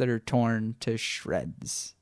that 0.00 0.08
are 0.08 0.18
torn 0.18 0.76
to 0.80 0.96
shreds. 0.96 1.94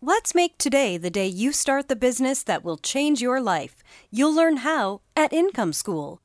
Let's 0.00 0.32
make 0.32 0.58
today 0.58 0.96
the 0.96 1.10
day 1.10 1.26
you 1.26 1.52
start 1.52 1.88
the 1.88 1.96
business 1.96 2.44
that 2.44 2.64
will 2.64 2.78
change 2.78 3.20
your 3.20 3.40
life. 3.40 3.82
You'll 4.12 4.32
learn 4.32 4.58
how 4.58 5.00
at 5.16 5.32
Income 5.32 5.72
School. 5.72 6.20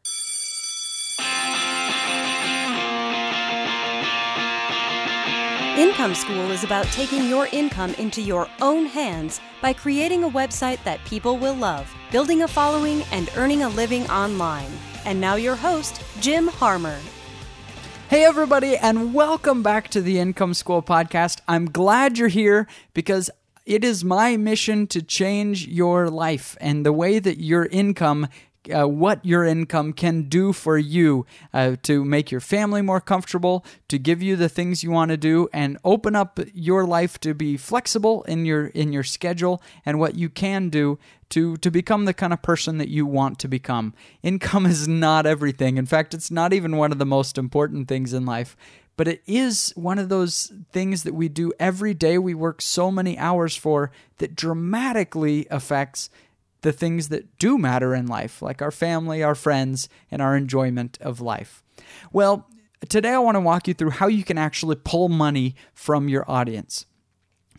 Income 5.76 6.14
School 6.14 6.52
is 6.52 6.64
about 6.64 6.86
taking 6.92 7.28
your 7.28 7.48
income 7.52 7.96
into 7.96 8.22
your 8.22 8.48
own 8.62 8.86
hands 8.86 9.42
by 9.64 9.74
creating 9.74 10.24
a 10.24 10.30
website 10.30 10.82
that 10.84 11.04
people 11.04 11.40
will 11.40 11.56
love, 11.56 11.92
building 12.12 12.44
a 12.44 12.48
following, 12.48 13.02
and 13.12 13.32
earning 13.36 13.64
a 13.64 13.70
living 13.70 14.08
online. 14.12 14.72
And 15.04 15.20
now, 15.20 15.34
your 15.34 15.56
host, 15.56 16.00
Jim 16.22 16.48
Harmer. 16.48 17.00
Hey, 18.08 18.24
everybody, 18.24 18.78
and 18.78 19.16
welcome 19.16 19.64
back 19.64 19.88
to 19.90 20.00
the 20.00 20.20
Income 20.20 20.54
School 20.54 20.84
podcast. 20.84 21.40
I'm 21.48 21.66
glad 21.66 22.20
you're 22.20 22.28
here 22.28 22.68
because 22.94 23.32
it 23.66 23.84
is 23.84 24.06
my 24.06 24.38
mission 24.38 24.86
to 24.88 25.02
change 25.02 25.68
your 25.68 26.12
life 26.12 26.56
and 26.62 26.86
the 26.86 26.94
way 26.94 27.18
that 27.18 27.40
your 27.40 27.66
income 27.66 28.28
uh, 28.70 28.88
what 28.88 29.26
your 29.26 29.46
income 29.46 29.94
can 29.94 30.24
do 30.24 30.54
for 30.54 30.78
you 30.78 31.26
uh, 31.54 31.76
to 31.84 32.06
make 32.06 32.32
your 32.32 32.42
family 32.42 32.82
more 32.82 33.02
comfortable, 33.02 33.66
to 33.88 33.98
give 33.98 34.22
you 34.22 34.36
the 34.36 34.50
things 34.50 34.84
you 34.84 34.92
want 34.92 35.12
to 35.12 35.18
do, 35.18 35.50
and 35.54 35.78
open 35.84 36.16
up 36.16 36.40
your 36.54 36.86
life 36.86 37.20
to 37.22 37.34
be 37.34 37.58
flexible 37.58 38.24
in 38.24 38.46
your 38.46 38.68
in 38.68 38.94
your 38.94 39.04
schedule 39.04 39.62
and 39.86 40.00
what 40.00 40.16
you 40.16 40.30
can 40.30 40.70
do 40.70 40.98
to 41.30 41.58
to 41.58 41.72
become 41.72 42.06
the 42.06 42.14
kind 42.14 42.34
of 42.34 42.42
person 42.42 42.78
that 42.78 42.90
you 42.90 43.06
want 43.06 43.40
to 43.40 43.48
become. 43.48 43.94
Income 44.24 44.66
is 44.68 44.88
not 44.88 45.26
everything. 45.26 45.78
In 45.78 45.86
fact, 45.86 46.14
it's 46.14 46.32
not 46.32 46.54
even 46.54 46.78
one 46.78 46.92
of 46.92 47.00
the 47.00 47.06
most 47.06 47.38
important 47.38 47.88
things 47.88 48.14
in 48.14 48.26
life. 48.26 48.56
But 48.98 49.08
it 49.10 49.22
is 49.28 49.74
one 49.76 50.00
of 50.00 50.10
those 50.10 50.54
things 50.72 51.04
that 51.04 51.14
we 51.14 51.28
do 51.28 51.52
every 51.60 51.94
day. 51.94 52.18
We 52.18 52.34
work 52.34 52.62
so 52.62 52.90
many 52.90 53.18
hours 53.18 53.56
for 53.56 53.92
that 54.20 54.36
dramatically 54.36 55.48
affects 55.52 56.10
the 56.66 56.74
things 56.74 57.10
that 57.10 57.38
do 57.38 57.60
matter 57.60 57.94
in 57.94 58.08
life, 58.08 58.42
like 58.42 58.60
our 58.60 58.72
family, 58.72 59.22
our 59.22 59.36
friends, 59.36 59.88
and 60.10 60.20
our 60.20 60.36
enjoyment 60.36 60.98
of 61.00 61.22
life. 61.22 61.62
Well, 62.12 62.50
today 62.90 63.12
I 63.12 63.20
want 63.20 63.36
to 63.36 63.40
walk 63.40 63.68
you 63.68 63.76
through 63.76 63.92
how 63.92 64.08
you 64.08 64.24
can 64.24 64.40
actually 64.40 64.76
pull 64.76 65.08
money 65.08 65.54
from 65.76 66.10
your 66.10 66.30
audience 66.30 66.88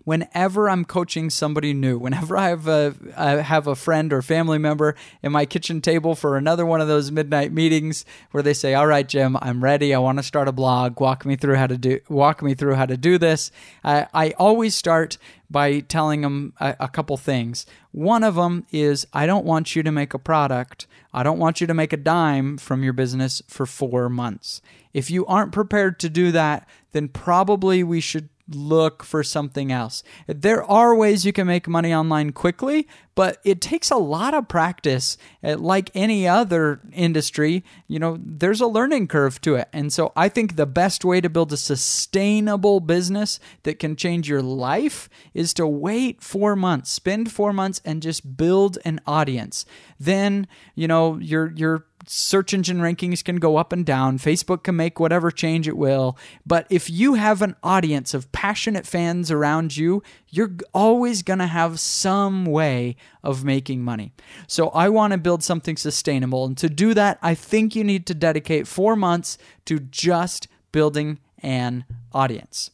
whenever 0.06 0.70
I'm 0.70 0.84
coaching 0.84 1.30
somebody 1.30 1.74
new, 1.74 1.98
whenever 1.98 2.36
I 2.36 2.50
have 2.50 2.68
a, 2.68 2.94
I 3.16 3.30
have 3.42 3.66
a 3.66 3.74
friend 3.74 4.12
or 4.12 4.22
family 4.22 4.56
member 4.56 4.94
in 5.20 5.32
my 5.32 5.44
kitchen 5.46 5.80
table 5.80 6.14
for 6.14 6.36
another 6.36 6.64
one 6.64 6.80
of 6.80 6.86
those 6.86 7.10
midnight 7.10 7.52
meetings 7.52 8.04
where 8.30 8.42
they 8.42 8.54
say, 8.54 8.72
"All 8.72 8.86
right, 8.86 9.06
Jim, 9.06 9.36
I'm 9.42 9.62
ready. 9.62 9.92
I 9.92 9.98
want 9.98 10.18
to 10.18 10.22
start 10.22 10.46
a 10.46 10.52
blog. 10.52 11.00
Walk 11.00 11.26
me 11.26 11.34
through 11.34 11.56
how 11.56 11.66
to 11.66 11.76
do 11.76 12.00
walk 12.08 12.40
me 12.40 12.54
through 12.54 12.76
how 12.76 12.86
to 12.86 12.96
do 12.96 13.18
this." 13.18 13.50
I, 13.82 14.06
I 14.14 14.30
always 14.38 14.76
start 14.76 15.18
by 15.50 15.80
telling 15.80 16.20
them 16.20 16.52
a, 16.60 16.76
a 16.80 16.88
couple 16.88 17.16
things. 17.16 17.66
One 17.90 18.22
of 18.22 18.36
them 18.36 18.64
is, 18.70 19.06
I 19.12 19.26
don't 19.26 19.44
want 19.44 19.74
you 19.74 19.82
to 19.82 19.92
make 19.92 20.14
a 20.14 20.18
product. 20.18 20.86
I 21.12 21.22
don't 21.22 21.38
want 21.38 21.60
you 21.60 21.66
to 21.66 21.74
make 21.74 21.92
a 21.92 21.96
dime 21.96 22.58
from 22.58 22.82
your 22.82 22.92
business 22.92 23.42
for 23.48 23.66
four 23.66 24.08
months. 24.08 24.60
If 24.92 25.10
you 25.10 25.26
aren't 25.26 25.52
prepared 25.52 25.98
to 26.00 26.08
do 26.08 26.30
that, 26.32 26.68
then 26.92 27.08
probably 27.08 27.82
we 27.82 28.00
should 28.00 28.28
look 28.48 29.02
for 29.02 29.22
something 29.22 29.72
else. 29.72 30.02
There 30.26 30.62
are 30.64 30.94
ways 30.94 31.24
you 31.24 31.32
can 31.32 31.46
make 31.46 31.66
money 31.66 31.92
online 31.92 32.32
quickly, 32.32 32.86
but 33.14 33.38
it 33.44 33.60
takes 33.60 33.90
a 33.90 33.96
lot 33.96 34.34
of 34.34 34.48
practice. 34.48 35.18
Uh, 35.42 35.56
like 35.56 35.90
any 35.94 36.28
other 36.28 36.80
industry, 36.92 37.64
you 37.88 37.98
know, 37.98 38.18
there's 38.20 38.60
a 38.60 38.66
learning 38.66 39.08
curve 39.08 39.40
to 39.40 39.56
it. 39.56 39.68
And 39.72 39.92
so 39.92 40.12
I 40.14 40.28
think 40.28 40.56
the 40.56 40.66
best 40.66 41.04
way 41.04 41.20
to 41.20 41.28
build 41.28 41.52
a 41.52 41.56
sustainable 41.56 42.80
business 42.80 43.40
that 43.64 43.78
can 43.78 43.96
change 43.96 44.28
your 44.28 44.42
life 44.42 45.08
is 45.34 45.52
to 45.54 45.66
wait 45.66 46.22
4 46.22 46.54
months, 46.54 46.90
spend 46.90 47.32
4 47.32 47.52
months 47.52 47.80
and 47.84 48.02
just 48.02 48.36
build 48.36 48.78
an 48.84 49.00
audience. 49.06 49.64
Then, 49.98 50.46
you 50.74 50.86
know, 50.86 51.16
your 51.16 51.52
your 51.56 51.86
search 52.06 52.54
engine 52.54 52.78
rankings 52.78 53.24
can 53.24 53.36
go 53.36 53.56
up 53.56 53.72
and 53.72 53.84
down. 53.84 54.18
Facebook 54.18 54.62
can 54.62 54.76
make 54.76 55.00
whatever 55.00 55.30
change 55.30 55.66
it 55.68 55.76
will. 55.76 56.16
But 56.44 56.66
if 56.70 56.88
you 56.88 57.14
have 57.14 57.42
an 57.42 57.56
audience 57.62 58.14
of 58.14 58.30
passionate 58.32 58.86
fans 58.86 59.30
around 59.30 59.76
you, 59.76 60.02
you're 60.30 60.56
always 60.72 61.22
going 61.22 61.38
to 61.40 61.46
have 61.46 61.80
some 61.80 62.44
way 62.44 62.96
of 63.22 63.44
making 63.44 63.82
money. 63.82 64.12
So 64.46 64.68
I 64.70 64.88
want 64.88 65.12
to 65.12 65.18
build 65.18 65.42
something 65.42 65.76
sustainable. 65.76 66.44
And 66.44 66.56
to 66.58 66.68
do 66.68 66.94
that, 66.94 67.18
I 67.22 67.34
think 67.34 67.74
you 67.74 67.84
need 67.84 68.06
to 68.06 68.14
dedicate 68.14 68.66
four 68.66 68.96
months 68.96 69.38
to 69.66 69.78
just 69.80 70.48
building 70.72 71.18
an 71.42 71.84
audience. 72.12 72.70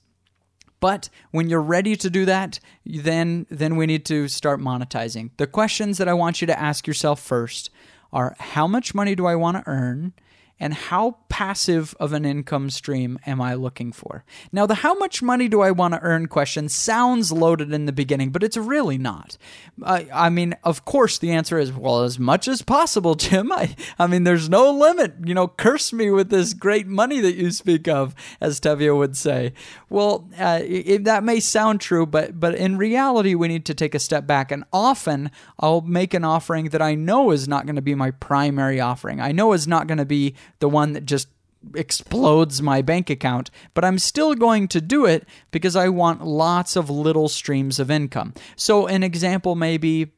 But 0.83 1.11
when 1.31 1.49
you're 1.49 1.63
ready 1.63 1.95
to 1.95 2.11
do 2.11 2.25
that, 2.25 2.59
then 2.85 3.47
then 3.49 3.77
we 3.77 3.87
need 3.87 4.05
to 4.07 4.27
start 4.27 4.59
monetizing. 4.59 5.31
The 5.37 5.47
questions 5.47 5.97
that 5.99 6.09
I 6.09 6.13
want 6.13 6.41
you 6.41 6.47
to 6.49 6.59
ask 6.59 6.89
yourself 6.89 7.21
first 7.21 7.71
are 8.13 8.37
how 8.39 8.67
much 8.67 8.95
money 8.95 9.15
do 9.15 9.27
I 9.27 9.35
want 9.35 9.57
to 9.57 9.71
earn? 9.71 10.13
And 10.63 10.73
how 10.75 11.17
passive 11.29 11.93
of 11.99 12.13
an 12.13 12.25
income 12.25 12.71
stream 12.71 13.19
am 13.27 13.41
I 13.41 13.55
looking 13.55 13.91
for? 13.91 14.25
Now, 14.53 14.65
the 14.65 14.77
how 14.77 14.95
much 14.95 15.21
money 15.21 15.49
do 15.49 15.61
I 15.61 15.73
want 15.73 15.93
to 15.95 16.01
earn 16.01 16.29
question 16.29 16.69
sounds 16.69 17.33
loaded 17.33 17.73
in 17.73 17.87
the 17.87 17.93
beginning, 17.93 18.31
but 18.31 18.45
it's 18.45 18.57
really 18.57 18.97
not. 18.97 19.37
I 19.85 20.31
mean, 20.31 20.55
of 20.63 20.85
course, 20.85 21.19
the 21.19 21.33
answer 21.33 21.59
is, 21.59 21.73
well, 21.73 22.03
as 22.03 22.17
much 22.17 22.47
as 22.47 22.63
possible, 22.63 23.15
Jim. 23.17 23.51
I, 23.51 23.75
I 23.99 24.07
mean, 24.07 24.23
there's 24.23 24.49
no 24.49 24.71
limit. 24.71 25.15
You 25.25 25.35
know, 25.35 25.49
curse 25.49 25.93
me 25.93 26.11
with 26.11 26.31
this 26.31 26.55
great 26.55 26.87
money 26.87 27.19
that 27.21 27.35
you 27.35 27.51
speak 27.51 27.89
of, 27.89 28.15
as 28.41 28.61
Tevye 28.61 28.97
would 28.97 29.17
say. 29.17 29.55
Well, 29.91 30.29
uh, 30.39 30.61
it, 30.63 31.03
that 31.05 31.25
may 31.25 31.41
sound 31.41 31.81
true, 31.81 32.07
but, 32.07 32.39
but 32.39 32.55
in 32.55 32.79
reality, 32.79 33.35
we 33.35 33.49
need 33.49 33.65
to 33.67 33.75
take 33.75 33.97
a 33.97 33.99
step 33.99 34.29
back. 34.29 34.53
And 34.53 34.63
often 34.73 35.33
I'll 35.59 35.81
make 35.81 36.15
an 36.15 36.25
offering 36.25 36.69
that 36.69 36.81
I 36.81 36.95
know 36.95 37.33
is 37.33 37.49
not 37.49 37.67
going 37.67 37.77
to 37.77 37.83
be 37.83 37.97
my 37.97 38.13
primary 38.13 38.81
offering. 38.81 39.21
I 39.21 39.33
know 39.33 39.55
is 39.55 39.67
not 39.67 39.89
going 39.89 39.99
to 39.99 40.05
be 40.05 40.37
the 40.59 40.69
one 40.69 40.93
that 40.93 41.07
just 41.07 41.29
explodes 41.75 42.61
my 42.61 42.83
bank 42.83 43.09
account, 43.11 43.51
but 43.75 43.85
I'm 43.85 43.99
still 43.99 44.35
going 44.35 44.69
to 44.69 44.81
do 44.81 45.07
it 45.07 45.27
because 45.51 45.77
I 45.77 45.89
want 45.89 46.25
lots 46.25 46.77
of 46.77 46.91
little 46.91 47.29
streams 47.29 47.79
of 47.79 47.91
income. 47.91 48.35
So, 48.57 48.87
an 48.87 49.03
example 49.03 49.55
may 49.55 49.77
be 49.77 50.13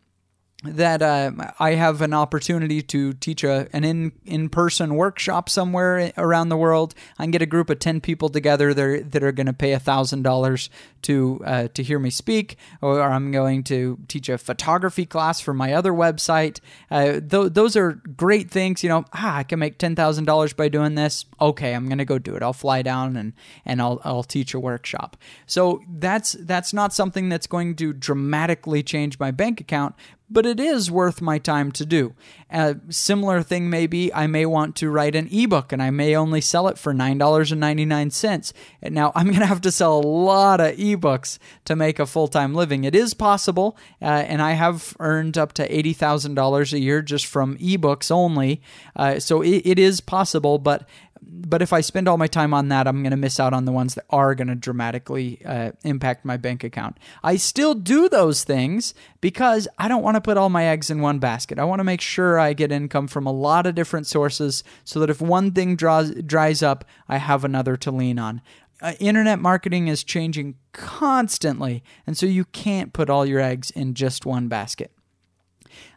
that 0.64 1.02
uh, 1.02 1.30
I 1.58 1.72
have 1.72 2.00
an 2.00 2.14
opportunity 2.14 2.80
to 2.82 3.12
teach 3.14 3.44
a, 3.44 3.68
an 3.72 3.84
in 3.84 4.12
in 4.24 4.48
person 4.48 4.94
workshop 4.94 5.48
somewhere 5.48 6.12
around 6.16 6.48
the 6.48 6.56
world. 6.56 6.94
I 7.18 7.24
can 7.24 7.30
get 7.30 7.42
a 7.42 7.46
group 7.46 7.68
of 7.70 7.78
ten 7.78 8.00
people 8.00 8.28
together 8.30 8.72
that 8.72 9.12
that 9.12 9.22
are 9.22 9.32
going 9.32 9.46
to 9.46 9.52
pay 9.52 9.76
thousand 9.78 10.22
dollars 10.22 10.70
to 11.04 11.40
uh, 11.44 11.68
to 11.74 11.82
hear 11.82 11.98
me 11.98 12.10
speak, 12.10 12.56
or 12.80 13.00
I'm 13.00 13.30
going 13.30 13.62
to 13.64 13.98
teach 14.08 14.28
a 14.28 14.36
photography 14.36 15.06
class 15.06 15.40
for 15.40 15.54
my 15.54 15.72
other 15.72 15.92
website. 15.92 16.60
Uh, 16.90 17.20
th- 17.20 17.52
those 17.52 17.76
are 17.76 17.92
great 18.16 18.50
things. 18.50 18.82
You 18.82 18.88
know, 18.88 19.04
ah, 19.12 19.36
I 19.36 19.42
can 19.44 19.58
make 19.58 19.78
ten 19.78 19.94
thousand 19.94 20.24
dollars 20.24 20.52
by 20.52 20.68
doing 20.68 20.94
this. 20.94 21.24
Okay, 21.40 21.74
I'm 21.74 21.86
going 21.86 21.98
to 21.98 22.04
go 22.04 22.18
do 22.18 22.34
it. 22.34 22.42
I'll 22.42 22.52
fly 22.52 22.82
down 22.82 23.16
and 23.16 23.32
and 23.64 23.80
I'll 23.80 24.00
I'll 24.04 24.24
teach 24.24 24.54
a 24.54 24.60
workshop. 24.60 25.16
So 25.46 25.82
that's 25.88 26.32
that's 26.32 26.72
not 26.72 26.92
something 26.92 27.28
that's 27.28 27.46
going 27.46 27.76
to 27.76 27.92
dramatically 27.92 28.82
change 28.82 29.18
my 29.18 29.30
bank 29.30 29.60
account, 29.60 29.94
but 30.30 30.46
it 30.46 30.58
is 30.58 30.90
worth 30.90 31.20
my 31.20 31.38
time 31.38 31.70
to 31.72 31.86
do. 31.86 32.14
A 32.54 32.76
similar 32.88 33.42
thing 33.42 33.68
may 33.68 33.88
be 33.88 34.14
I 34.14 34.28
may 34.28 34.46
want 34.46 34.76
to 34.76 34.88
write 34.88 35.16
an 35.16 35.28
ebook 35.32 35.72
and 35.72 35.82
I 35.82 35.90
may 35.90 36.14
only 36.14 36.40
sell 36.40 36.68
it 36.68 36.78
for 36.78 36.94
$9.99. 36.94 38.52
And 38.80 38.94
now 38.94 39.10
I'm 39.16 39.26
going 39.26 39.40
to 39.40 39.46
have 39.46 39.60
to 39.62 39.72
sell 39.72 39.98
a 39.98 40.06
lot 40.06 40.60
of 40.60 40.76
ebooks 40.76 41.38
to 41.64 41.74
make 41.74 41.98
a 41.98 42.06
full 42.06 42.28
time 42.28 42.54
living. 42.54 42.84
It 42.84 42.94
is 42.94 43.12
possible, 43.12 43.76
uh, 44.00 44.04
and 44.04 44.40
I 44.40 44.52
have 44.52 44.96
earned 45.00 45.36
up 45.36 45.52
to 45.54 45.68
$80,000 45.68 46.72
a 46.72 46.78
year 46.78 47.02
just 47.02 47.26
from 47.26 47.58
ebooks 47.58 48.12
only. 48.12 48.62
Uh, 48.94 49.18
so 49.18 49.42
it, 49.42 49.62
it 49.64 49.78
is 49.80 50.00
possible, 50.00 50.58
but 50.58 50.88
but 51.26 51.62
if 51.62 51.72
I 51.72 51.80
spend 51.80 52.08
all 52.08 52.16
my 52.16 52.26
time 52.26 52.54
on 52.54 52.68
that, 52.68 52.86
I'm 52.86 53.02
going 53.02 53.10
to 53.10 53.16
miss 53.16 53.38
out 53.38 53.52
on 53.52 53.64
the 53.64 53.72
ones 53.72 53.94
that 53.94 54.04
are 54.10 54.34
going 54.34 54.48
to 54.48 54.54
dramatically 54.54 55.40
uh, 55.44 55.72
impact 55.84 56.24
my 56.24 56.36
bank 56.36 56.64
account. 56.64 56.98
I 57.22 57.36
still 57.36 57.74
do 57.74 58.08
those 58.08 58.44
things 58.44 58.94
because 59.20 59.68
I 59.78 59.88
don't 59.88 60.02
want 60.02 60.16
to 60.16 60.20
put 60.20 60.36
all 60.36 60.48
my 60.48 60.66
eggs 60.66 60.90
in 60.90 61.00
one 61.00 61.18
basket. 61.18 61.58
I 61.58 61.64
want 61.64 61.80
to 61.80 61.84
make 61.84 62.00
sure 62.00 62.38
I 62.38 62.52
get 62.52 62.72
income 62.72 63.08
from 63.08 63.26
a 63.26 63.32
lot 63.32 63.66
of 63.66 63.74
different 63.74 64.06
sources 64.06 64.64
so 64.84 65.00
that 65.00 65.10
if 65.10 65.20
one 65.20 65.52
thing 65.52 65.76
draws, 65.76 66.10
dries 66.12 66.62
up, 66.62 66.84
I 67.08 67.18
have 67.18 67.44
another 67.44 67.76
to 67.78 67.90
lean 67.90 68.18
on. 68.18 68.40
Uh, 68.80 68.92
internet 69.00 69.38
marketing 69.38 69.88
is 69.88 70.04
changing 70.04 70.56
constantly, 70.72 71.82
and 72.06 72.18
so 72.18 72.26
you 72.26 72.44
can't 72.46 72.92
put 72.92 73.08
all 73.08 73.24
your 73.24 73.40
eggs 73.40 73.70
in 73.70 73.94
just 73.94 74.26
one 74.26 74.48
basket. 74.48 74.92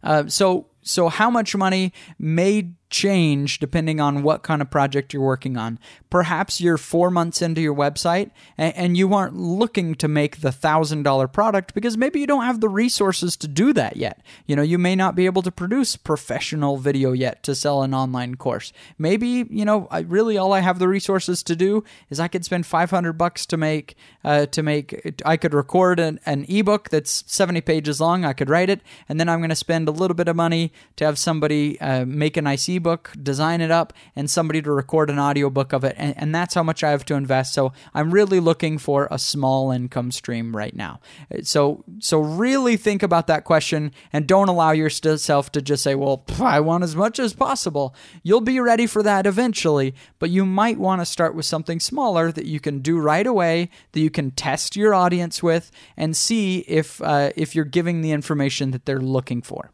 Uh, 0.03 0.27
so, 0.27 0.67
so 0.81 1.09
how 1.09 1.29
much 1.29 1.55
money 1.55 1.91
may 2.17 2.71
change 2.89 3.59
depending 3.59 3.99
on 3.99 4.23
what 4.23 4.43
kind 4.43 4.61
of 4.61 4.69
project 4.69 5.13
you're 5.13 5.21
working 5.21 5.57
on. 5.57 5.77
Perhaps 6.09 6.61
you're 6.61 6.77
four 6.77 7.11
months 7.11 7.41
into 7.41 7.59
your 7.59 7.75
website 7.75 8.31
and, 8.57 8.75
and 8.75 8.97
you 8.97 9.13
aren't 9.13 9.35
looking 9.35 9.95
to 9.95 10.07
make 10.07 10.41
the 10.41 10.51
thousand 10.51 11.03
dollar 11.03 11.27
product 11.27 11.73
because 11.73 11.97
maybe 11.97 12.19
you 12.19 12.27
don't 12.27 12.43
have 12.43 12.61
the 12.61 12.69
resources 12.69 13.35
to 13.37 13.47
do 13.47 13.73
that 13.73 13.97
yet. 13.97 14.21
You 14.45 14.55
know, 14.55 14.61
you 14.61 14.77
may 14.77 14.95
not 14.95 15.15
be 15.15 15.25
able 15.25 15.41
to 15.41 15.51
produce 15.51 15.95
professional 15.95 16.77
video 16.77 17.11
yet 17.11 17.43
to 17.43 17.55
sell 17.55 17.83
an 17.83 17.93
online 17.93 18.35
course. 18.35 18.71
Maybe, 18.97 19.45
you 19.49 19.65
know, 19.65 19.87
I 19.91 19.99
really 19.99 20.37
all 20.37 20.53
I 20.53 20.61
have 20.61 20.79
the 20.79 20.87
resources 20.87 21.43
to 21.43 21.55
do 21.55 21.83
is 22.09 22.19
I 22.19 22.27
could 22.27 22.45
spend 22.45 22.65
500 22.65 23.13
bucks 23.13 23.45
to 23.47 23.57
make, 23.57 23.95
uh, 24.23 24.45
to 24.47 24.63
make, 24.63 25.19
I 25.25 25.35
could 25.35 25.53
record 25.53 25.99
an, 25.99 26.19
an 26.25 26.45
ebook 26.47 26.89
that's 26.89 27.23
70 27.27 27.61
pages 27.61 27.99
long. 27.99 28.23
I 28.23 28.33
could 28.33 28.49
write 28.49 28.69
it 28.69 28.81
and 29.09 29.19
then 29.19 29.27
I'm 29.27 29.39
going 29.39 29.49
to 29.49 29.55
spend 29.55 29.89
a 29.89 29.91
little 29.91 30.15
bit 30.15 30.29
of 30.29 30.35
money 30.35 30.71
to 30.95 31.05
have 31.05 31.17
somebody 31.17 31.79
uh, 31.81 32.05
make 32.05 32.37
a 32.37 32.41
nice 32.41 32.69
ebook, 32.77 33.11
design 33.21 33.61
it 33.61 33.71
up, 33.71 33.93
and 34.15 34.29
somebody 34.29 34.61
to 34.61 34.71
record 34.71 35.09
an 35.09 35.19
audiobook 35.19 35.73
of 35.73 35.83
it. 35.83 35.95
And, 35.97 36.15
and 36.17 36.33
that's 36.33 36.53
how 36.53 36.63
much 36.63 36.83
I 36.83 36.91
have 36.91 37.05
to 37.05 37.15
invest. 37.15 37.53
So 37.53 37.73
I'm 37.93 38.11
really 38.11 38.39
looking 38.39 38.77
for 38.77 39.07
a 39.11 39.19
small 39.19 39.71
income 39.71 40.11
stream 40.11 40.55
right 40.55 40.75
now. 40.75 40.99
So, 41.43 41.83
so 41.99 42.19
really 42.19 42.77
think 42.77 43.03
about 43.03 43.27
that 43.27 43.43
question 43.43 43.91
and 44.13 44.25
don't 44.27 44.49
allow 44.49 44.71
yourself 44.71 45.51
to 45.51 45.61
just 45.61 45.83
say, 45.83 45.95
well, 45.95 46.23
I 46.39 46.59
want 46.59 46.83
as 46.83 46.95
much 46.95 47.19
as 47.19 47.33
possible. 47.33 47.93
You'll 48.23 48.41
be 48.41 48.59
ready 48.59 48.87
for 48.87 49.03
that 49.03 49.25
eventually, 49.25 49.93
but 50.19 50.29
you 50.29 50.45
might 50.45 50.77
want 50.77 51.01
to 51.01 51.05
start 51.05 51.35
with 51.35 51.45
something 51.45 51.79
smaller 51.79 52.31
that 52.31 52.45
you 52.45 52.59
can 52.59 52.79
do 52.79 52.99
right 52.99 53.27
away, 53.27 53.69
that 53.91 53.99
you 53.99 54.09
can 54.09 54.31
test 54.31 54.75
your 54.75 54.93
audience 54.93 55.43
with, 55.43 55.71
and 55.95 56.15
see 56.15 56.59
if 56.59 57.01
uh, 57.01 57.31
if 57.35 57.55
you're 57.55 57.65
giving 57.65 58.01
the 58.01 58.11
information 58.11 58.71
that 58.71 58.85
they're 58.85 59.01
looking 59.01 59.41
for. 59.41 59.71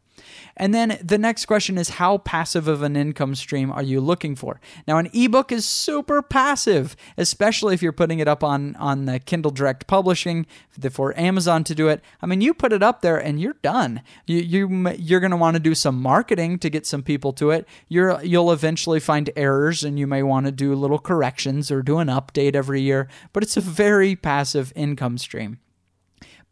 And 0.55 0.73
then 0.73 0.99
the 1.03 1.17
next 1.17 1.45
question 1.45 1.77
is 1.77 1.89
how 1.89 2.19
passive 2.19 2.67
of 2.67 2.83
an 2.83 2.95
income 2.95 3.35
stream 3.35 3.71
are 3.71 3.83
you 3.83 3.99
looking 3.99 4.35
for? 4.35 4.59
Now, 4.87 4.97
an 4.97 5.09
ebook 5.13 5.51
is 5.51 5.67
super 5.67 6.21
passive, 6.21 6.95
especially 7.17 7.73
if 7.73 7.81
you're 7.81 7.91
putting 7.91 8.19
it 8.19 8.27
up 8.27 8.43
on 8.43 8.75
on 8.75 9.05
the 9.05 9.19
Kindle 9.19 9.51
Direct 9.51 9.87
Publishing 9.87 10.45
for 10.91 11.17
Amazon 11.17 11.63
to 11.63 11.75
do 11.75 11.87
it. 11.87 12.01
I 12.21 12.25
mean, 12.25 12.41
you 12.41 12.53
put 12.53 12.73
it 12.73 12.83
up 12.83 13.01
there 13.01 13.17
and 13.17 13.41
you're 13.41 13.57
done. 13.61 14.01
You 14.25 14.37
you 14.37 14.89
you're 14.97 15.19
going 15.19 15.31
to 15.31 15.37
want 15.37 15.55
to 15.55 15.59
do 15.59 15.75
some 15.75 16.01
marketing 16.01 16.59
to 16.59 16.69
get 16.69 16.85
some 16.85 17.03
people 17.03 17.33
to 17.33 17.49
it. 17.49 17.67
You're 17.87 18.21
you'll 18.23 18.51
eventually 18.51 18.99
find 18.99 19.29
errors 19.35 19.83
and 19.83 19.97
you 19.97 20.07
may 20.07 20.23
want 20.23 20.45
to 20.45 20.51
do 20.51 20.75
little 20.75 20.99
corrections 20.99 21.71
or 21.71 21.81
do 21.81 21.97
an 21.97 22.07
update 22.07 22.55
every 22.55 22.81
year, 22.81 23.07
but 23.31 23.43
it's 23.43 23.57
a 23.57 23.61
very 23.61 24.15
passive 24.15 24.71
income 24.75 25.17
stream. 25.17 25.59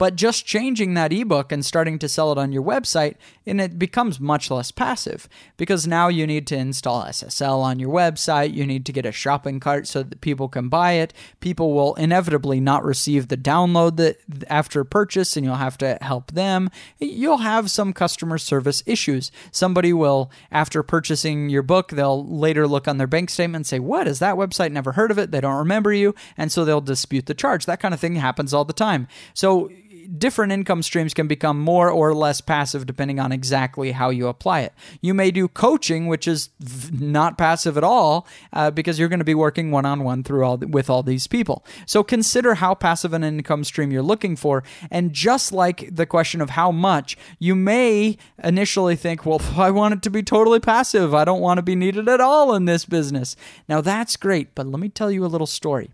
But 0.02 0.16
just 0.16 0.48
changing 0.48 0.96
that 0.96 1.14
ebook 1.14 1.52
and 1.52 1.64
starting 1.64 2.00
to 2.00 2.10
sell 2.10 2.32
it 2.32 2.40
on 2.40 2.52
your 2.52 2.64
website, 2.64 3.18
and 3.46 3.62
it 3.62 3.78
becomes 3.78 4.20
much 4.20 4.50
less 4.50 4.72
passive 4.72 5.30
because 5.58 5.86
now 5.86 6.08
you 6.08 6.26
need 6.26 6.48
to 6.48 6.58
install 6.58 7.04
SSL 7.04 7.62
on 7.62 7.78
your 7.78 7.94
website. 7.94 8.52
You 8.52 8.66
need 8.66 8.84
to 8.88 8.92
get 8.92 9.06
a 9.06 9.12
shopping 9.12 9.60
cart 9.60 9.86
so 9.88 10.02
that 10.02 10.20
people 10.20 10.50
can 10.50 10.70
buy 10.70 10.94
it. 10.94 11.14
People 11.40 11.76
will 11.76 11.94
inevitably 11.94 12.60
not 12.60 12.84
receive 12.84 13.28
the 13.28 13.38
download 13.38 13.98
that 13.98 14.18
after 14.48 14.84
purchase, 14.84 15.38
and 15.38 15.46
you'll 15.46 15.58
have 15.58 15.78
to 15.78 16.00
help 16.02 16.32
them. 16.32 16.72
You'll 16.98 17.38
have 17.38 17.70
some 17.70 17.94
customer 17.94 18.40
service 18.40 18.82
issues. 18.88 19.32
Somebody 19.52 19.94
will, 19.94 20.32
after 20.52 20.82
purchasing 20.82 21.50
your 21.50 21.62
book, 21.62 21.90
they'll 21.90 22.26
later 22.26 22.68
look 22.68 22.88
on 22.88 22.98
their 22.98 23.06
bank 23.06 23.30
statement 23.30 23.58
and 23.58 23.68
say, 23.68 23.78
"What 23.78 24.08
is 24.08 24.18
that 24.18 24.34
website? 24.34 24.72
Never 24.72 24.94
heard 24.94 25.12
of 25.12 25.20
it." 25.20 25.30
They 25.30 25.42
don't 25.42 25.60
remember 25.60 25.94
you, 25.94 26.16
and 26.40 26.52
so 26.52 26.66
they'll 26.66 26.82
dispute 26.82 27.28
the 27.28 27.36
charge. 27.36 27.68
That 27.68 27.80
kind 27.80 27.94
of 27.94 28.00
thing 28.00 28.16
happens 28.16 28.52
all 28.52 28.66
the 28.66 28.74
time. 28.74 29.08
So 29.36 29.70
different 30.18 30.52
income 30.52 30.84
streams 30.84 31.14
can 31.14 31.28
become 31.28 31.60
more 31.60 31.90
or 31.90 32.14
less 32.14 32.42
passive 32.42 32.86
depending 32.86 33.20
on 33.20 33.32
exactly 33.32 33.92
how 33.92 34.10
you 34.10 34.28
apply 34.28 34.62
it. 34.62 34.74
You 35.02 35.14
may 35.14 35.32
do 35.32 35.48
coaching, 35.48 36.08
which 36.08 36.28
is 36.28 36.50
not 36.92 37.38
passive 37.38 37.78
at 37.78 37.84
all, 37.84 38.28
uh, 38.54 38.72
because 38.72 39.00
you're 39.00 39.10
going 39.10 39.20
to 39.20 39.26
be 39.26 39.36
working 39.36 39.72
one 39.72 39.86
on 39.86 40.04
one 40.04 40.24
through 40.24 40.44
all 40.44 40.58
with 40.58 40.90
all 40.90 41.04
these 41.04 41.28
people. 41.28 41.66
So 41.86 42.04
consider 42.04 42.56
how 42.56 42.76
passive 42.76 43.14
an 43.14 43.24
income 43.24 43.64
stream 43.64 43.92
you're 43.92 44.02
looking 44.02 44.36
for, 44.36 44.64
and 44.90 45.14
just 45.14 45.52
like 45.52 45.96
the 45.96 46.06
question 46.06 46.42
of 46.42 46.52
how 46.52 46.72
much, 46.72 47.18
you 47.40 47.56
may 47.56 48.18
initially 48.44 48.96
think, 48.96 49.26
well, 49.26 49.42
I 49.58 49.72
want 49.72 49.94
it 49.94 50.02
to 50.04 50.10
be 50.10 50.24
totally 50.24 50.60
passive. 50.60 51.14
I 51.14 51.26
don't 51.26 51.42
want 51.42 51.58
to 51.58 51.64
be 51.64 51.76
needed 51.76 52.08
at 52.08 52.22
all 52.22 52.54
in 52.54 52.66
this 52.66 52.86
business. 52.86 53.36
Now 53.68 53.82
that's 53.82 54.18
great, 54.18 54.56
but 54.56 54.68
let 54.68 54.80
me 54.80 54.90
tell 54.90 55.12
you 55.12 55.26
a 55.26 55.28
little 55.28 55.48
story 55.48 55.90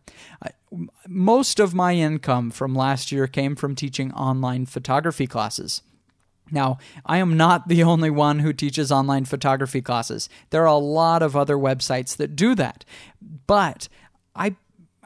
most 1.08 1.60
of 1.60 1.74
my 1.74 1.94
income 1.94 2.52
from 2.52 2.76
last 2.76 3.12
year 3.12 3.28
came 3.28 3.56
from 3.56 3.76
teaching 3.76 4.12
online 4.14 4.66
photography 4.66 5.28
classes. 5.28 5.82
Now, 6.52 6.78
I 7.06 7.18
am 7.18 7.36
not 7.36 7.68
the 7.68 7.84
only 7.84 8.10
one 8.10 8.40
who 8.40 8.54
teaches 8.54 8.92
online 8.92 9.26
photography 9.26 9.82
classes. 9.82 10.30
There 10.50 10.64
are 10.64 10.66
a 10.66 10.76
lot 10.76 11.22
of 11.22 11.36
other 11.36 11.58
websites 11.58 12.16
that 12.18 12.36
do 12.36 12.56
that. 12.56 12.86
But 13.22 13.90
I 14.36 14.56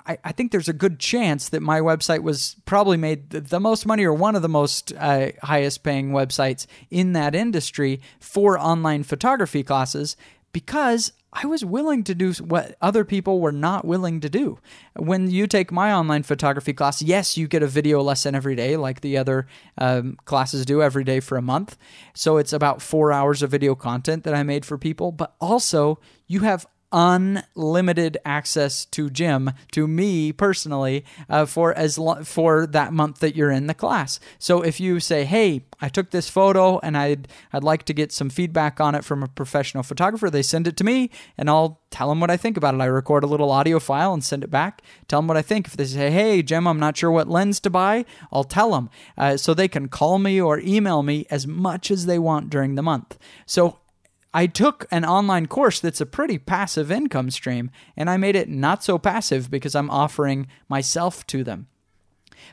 I, 0.05 0.31
think 0.31 0.51
there's 0.51 0.67
a 0.67 0.73
good 0.73 0.99
chance 0.99 1.49
that 1.49 1.61
my 1.61 1.79
website 1.79 2.23
was 2.23 2.55
probably 2.65 2.97
made 2.97 3.29
the, 3.29 3.59
most 3.59 3.85
money 3.85 4.03
or 4.03 4.13
one 4.13 4.35
of 4.35 4.41
the 4.41 4.49
most 4.49 4.91
uh, 4.97 5.31
highest 5.43 5.83
paying 5.83 6.11
websites 6.11 6.65
in 6.89 7.13
that 7.13 7.35
industry 7.35 8.01
for 8.19 8.59
online 8.59 9.03
photography 9.03 9.63
classes 9.63 10.17
because 10.51 11.13
I 11.33 11.45
was 11.45 11.63
willing 11.63 12.03
to 12.03 12.13
do 12.13 12.33
what 12.33 12.75
other 12.81 13.05
people 13.05 13.39
were 13.39 13.53
not 13.53 13.85
willing 13.85 14.19
to 14.19 14.29
do. 14.29 14.59
When 14.95 15.29
you 15.31 15.47
take 15.47 15.71
my 15.71 15.93
online 15.93 16.23
photography 16.23 16.73
class, 16.73 17.01
yes, 17.01 17.37
you 17.37 17.47
get 17.47 17.63
a 17.63 17.67
video 17.67 18.01
lesson 18.01 18.35
every 18.35 18.55
day, 18.55 18.75
like 18.75 18.99
the 18.99 19.17
other 19.17 19.47
um, 19.77 20.17
classes 20.25 20.65
do 20.65 20.81
every 20.81 21.05
day 21.05 21.21
for 21.21 21.37
a 21.37 21.41
month. 21.41 21.77
So 22.13 22.37
it's 22.37 22.51
about 22.51 22.81
four 22.81 23.13
hours 23.13 23.41
of 23.41 23.49
video 23.49 23.75
content 23.75 24.25
that 24.25 24.33
I 24.33 24.43
made 24.43 24.65
for 24.65 24.77
people, 24.77 25.13
but 25.13 25.35
also 25.39 25.99
you 26.27 26.41
have 26.41 26.67
unlimited 26.91 28.17
access 28.25 28.85
to 28.85 29.09
Jim, 29.09 29.51
to 29.71 29.87
me 29.87 30.31
personally, 30.31 31.05
uh, 31.29 31.45
for 31.45 31.73
as 31.73 31.97
lo- 31.97 32.23
for 32.23 32.65
that 32.67 32.93
month 32.93 33.19
that 33.19 33.35
you're 33.35 33.51
in 33.51 33.67
the 33.67 33.73
class. 33.73 34.19
So 34.39 34.61
if 34.61 34.79
you 34.79 34.99
say, 34.99 35.25
"Hey, 35.25 35.65
I 35.79 35.89
took 35.89 36.11
this 36.11 36.29
photo 36.29 36.79
and 36.79 36.97
I'd 36.97 37.27
I'd 37.53 37.63
like 37.63 37.83
to 37.83 37.93
get 37.93 38.11
some 38.11 38.29
feedback 38.29 38.79
on 38.79 38.95
it 38.95 39.03
from 39.03 39.23
a 39.23 39.27
professional 39.27 39.83
photographer," 39.83 40.29
they 40.29 40.41
send 40.41 40.67
it 40.67 40.77
to 40.77 40.83
me, 40.83 41.09
and 41.37 41.49
I'll 41.49 41.79
tell 41.89 42.09
them 42.09 42.19
what 42.19 42.31
I 42.31 42.37
think 42.37 42.57
about 42.57 42.75
it. 42.75 42.81
I 42.81 42.85
record 42.85 43.23
a 43.23 43.27
little 43.27 43.51
audio 43.51 43.79
file 43.79 44.13
and 44.13 44.23
send 44.23 44.43
it 44.43 44.51
back. 44.51 44.81
Tell 45.07 45.19
them 45.19 45.27
what 45.27 45.37
I 45.37 45.41
think. 45.41 45.67
If 45.67 45.77
they 45.77 45.85
say, 45.85 46.11
"Hey, 46.11 46.41
Jim, 46.41 46.67
I'm 46.67 46.79
not 46.79 46.97
sure 46.97 47.11
what 47.11 47.29
lens 47.29 47.59
to 47.61 47.69
buy," 47.69 48.05
I'll 48.31 48.43
tell 48.43 48.71
them 48.71 48.89
uh, 49.17 49.37
so 49.37 49.53
they 49.53 49.67
can 49.67 49.87
call 49.87 50.19
me 50.19 50.39
or 50.41 50.59
email 50.59 51.03
me 51.03 51.25
as 51.29 51.47
much 51.47 51.91
as 51.91 52.05
they 52.05 52.19
want 52.19 52.49
during 52.49 52.75
the 52.75 52.81
month. 52.81 53.17
So 53.45 53.77
I 54.33 54.47
took 54.47 54.85
an 54.91 55.03
online 55.03 55.47
course 55.47 55.79
that's 55.79 56.01
a 56.01 56.05
pretty 56.05 56.37
passive 56.37 56.91
income 56.91 57.31
stream 57.31 57.69
and 57.97 58.09
I 58.09 58.17
made 58.17 58.35
it 58.35 58.49
not 58.49 58.83
so 58.83 58.97
passive 58.97 59.51
because 59.51 59.75
I'm 59.75 59.89
offering 59.89 60.47
myself 60.69 61.27
to 61.27 61.43
them. 61.43 61.67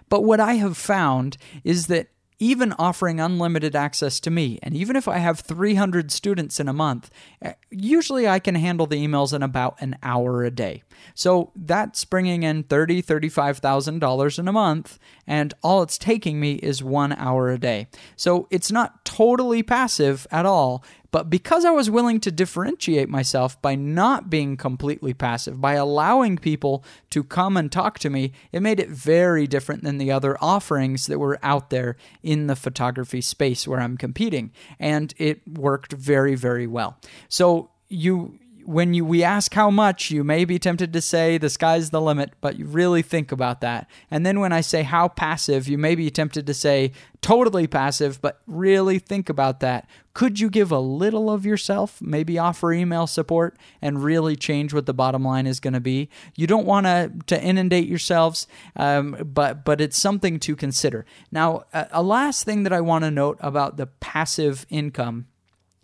But 0.09 0.23
what 0.25 0.41
I 0.41 0.55
have 0.55 0.77
found 0.77 1.37
is 1.65 1.87
that 1.87 2.09
even 2.39 2.73
offering 2.75 3.19
unlimited 3.19 3.75
access 3.75 4.21
to 4.21 4.31
me, 4.31 4.59
and 4.63 4.77
even 4.77 4.95
if 4.95 5.09
I 5.09 5.19
have 5.19 5.41
300 5.41 6.13
students 6.13 6.61
in 6.61 6.69
a 6.69 6.73
month, 6.73 7.11
eh, 7.43 7.55
usually 7.71 8.29
I 8.29 8.39
can 8.39 8.55
handle 8.55 8.87
the 8.87 9.05
emails 9.05 9.35
in 9.35 9.43
about 9.43 9.77
an 9.81 9.97
hour 10.03 10.45
a 10.45 10.51
day. 10.51 10.85
So 11.15 11.51
that's 11.57 12.05
bringing 12.05 12.45
in 12.45 12.65
$30,000, 12.65 13.05
$35,000 13.05 14.39
in 14.39 14.47
a 14.47 14.53
month, 14.53 14.99
and 15.27 15.53
all 15.63 15.83
it's 15.83 15.99
taking 15.99 16.39
me 16.39 16.55
is 16.55 16.83
one 16.83 17.13
hour 17.13 17.51
a 17.51 17.59
day. 17.59 17.89
So 18.15 18.47
it's 18.51 18.71
not 18.71 19.05
totally 19.05 19.65
passive 19.65 20.27
at 20.31 20.47
all, 20.47 20.85
but 21.11 21.31
because 21.31 21.65
I 21.65 21.71
was 21.71 21.91
willing 21.91 22.21
to 22.21 22.31
differentiate 22.31 23.09
myself 23.09 23.61
by 23.63 23.75
not 23.75 24.29
being 24.29 24.57
completely 24.57 25.15
passive, 25.15 25.61
by 25.61 25.75
allowing 25.75 26.37
people 26.37 26.85
to 27.11 27.25
come 27.25 27.57
and 27.57 27.73
talk 27.73 27.99
to 28.01 28.11
me, 28.11 28.33
it 28.53 28.61
made 28.61 28.79
it 28.79 28.91
very 28.91 29.47
different 29.47 29.83
than 29.85 29.99
the 29.99 30.13
other 30.13 30.37
offerings 30.41 31.07
that 31.07 31.19
were 31.19 31.39
out 31.43 31.71
there 31.71 31.97
in 32.23 32.47
the 32.47 32.57
photography 32.57 33.21
space 33.23 33.67
where 33.67 33.81
I'm 33.81 33.97
competing. 33.97 34.53
And 34.79 35.15
it 35.17 35.41
worked 35.49 35.93
very, 35.93 36.35
very 36.35 36.67
well. 36.67 36.99
So 37.29 37.71
you 37.89 38.39
when 38.69 38.93
you 38.93 39.03
we 39.03 39.25
ask 39.25 39.55
how 39.55 39.71
much, 39.71 40.11
you 40.11 40.23
may 40.23 40.45
be 40.45 40.59
tempted 40.59 40.93
to 40.93 41.01
say 41.01 41.39
the 41.39 41.49
sky's 41.49 41.89
the 41.89 42.03
limit, 42.03 42.35
but 42.43 42.59
you 42.59 42.67
really 42.67 43.01
think 43.01 43.33
about 43.33 43.63
that. 43.63 43.89
And 44.11 44.27
then 44.27 44.41
when 44.41 44.53
I 44.53 44.61
say 44.61 44.83
how 44.83 45.09
passive, 45.09 45.67
you 45.67 45.79
may 45.79 45.95
be 45.95 46.11
tempted 46.11 46.47
to 46.47 46.53
say 46.53 46.93
totally 47.23 47.67
passive, 47.67 48.21
but 48.21 48.43
really 48.47 48.99
think 48.99 49.31
about 49.31 49.61
that. 49.61 49.89
Could 50.13 50.39
you 50.39 50.51
give 50.51 50.71
a 50.71 50.79
little 50.79 51.31
of 51.31 51.47
yourself, 51.47 52.03
maybe 52.03 52.39
offer 52.39 52.71
email 52.71 53.07
support 53.07 53.57
and 53.81 54.05
really 54.05 54.37
change 54.37 54.75
what 54.75 54.85
the 54.85 54.93
bottom 54.93 55.25
line 55.25 55.47
is 55.47 55.61
going 55.61 55.73
to 55.73 55.81
be? 55.81 56.11
You 56.37 56.47
don't 56.47 56.67
want 56.67 56.85
to 56.85 57.11
to 57.29 57.43
inundate 57.43 57.89
yourselves, 57.89 58.47
um, 58.77 59.17
but 59.25 59.65
but 59.65 59.81
it's 59.81 59.97
something 59.97 60.39
to 60.41 60.55
consider. 60.55 61.07
Now, 61.33 61.65
a, 61.73 61.87
a 61.93 62.03
last 62.03 62.45
thing 62.45 62.65
that 62.65 62.73
I 62.75 62.83
want 62.83 63.05
to 63.05 63.11
note 63.11 63.39
about 63.41 63.79
the 63.79 63.87
passive 63.87 64.67
income 64.69 65.27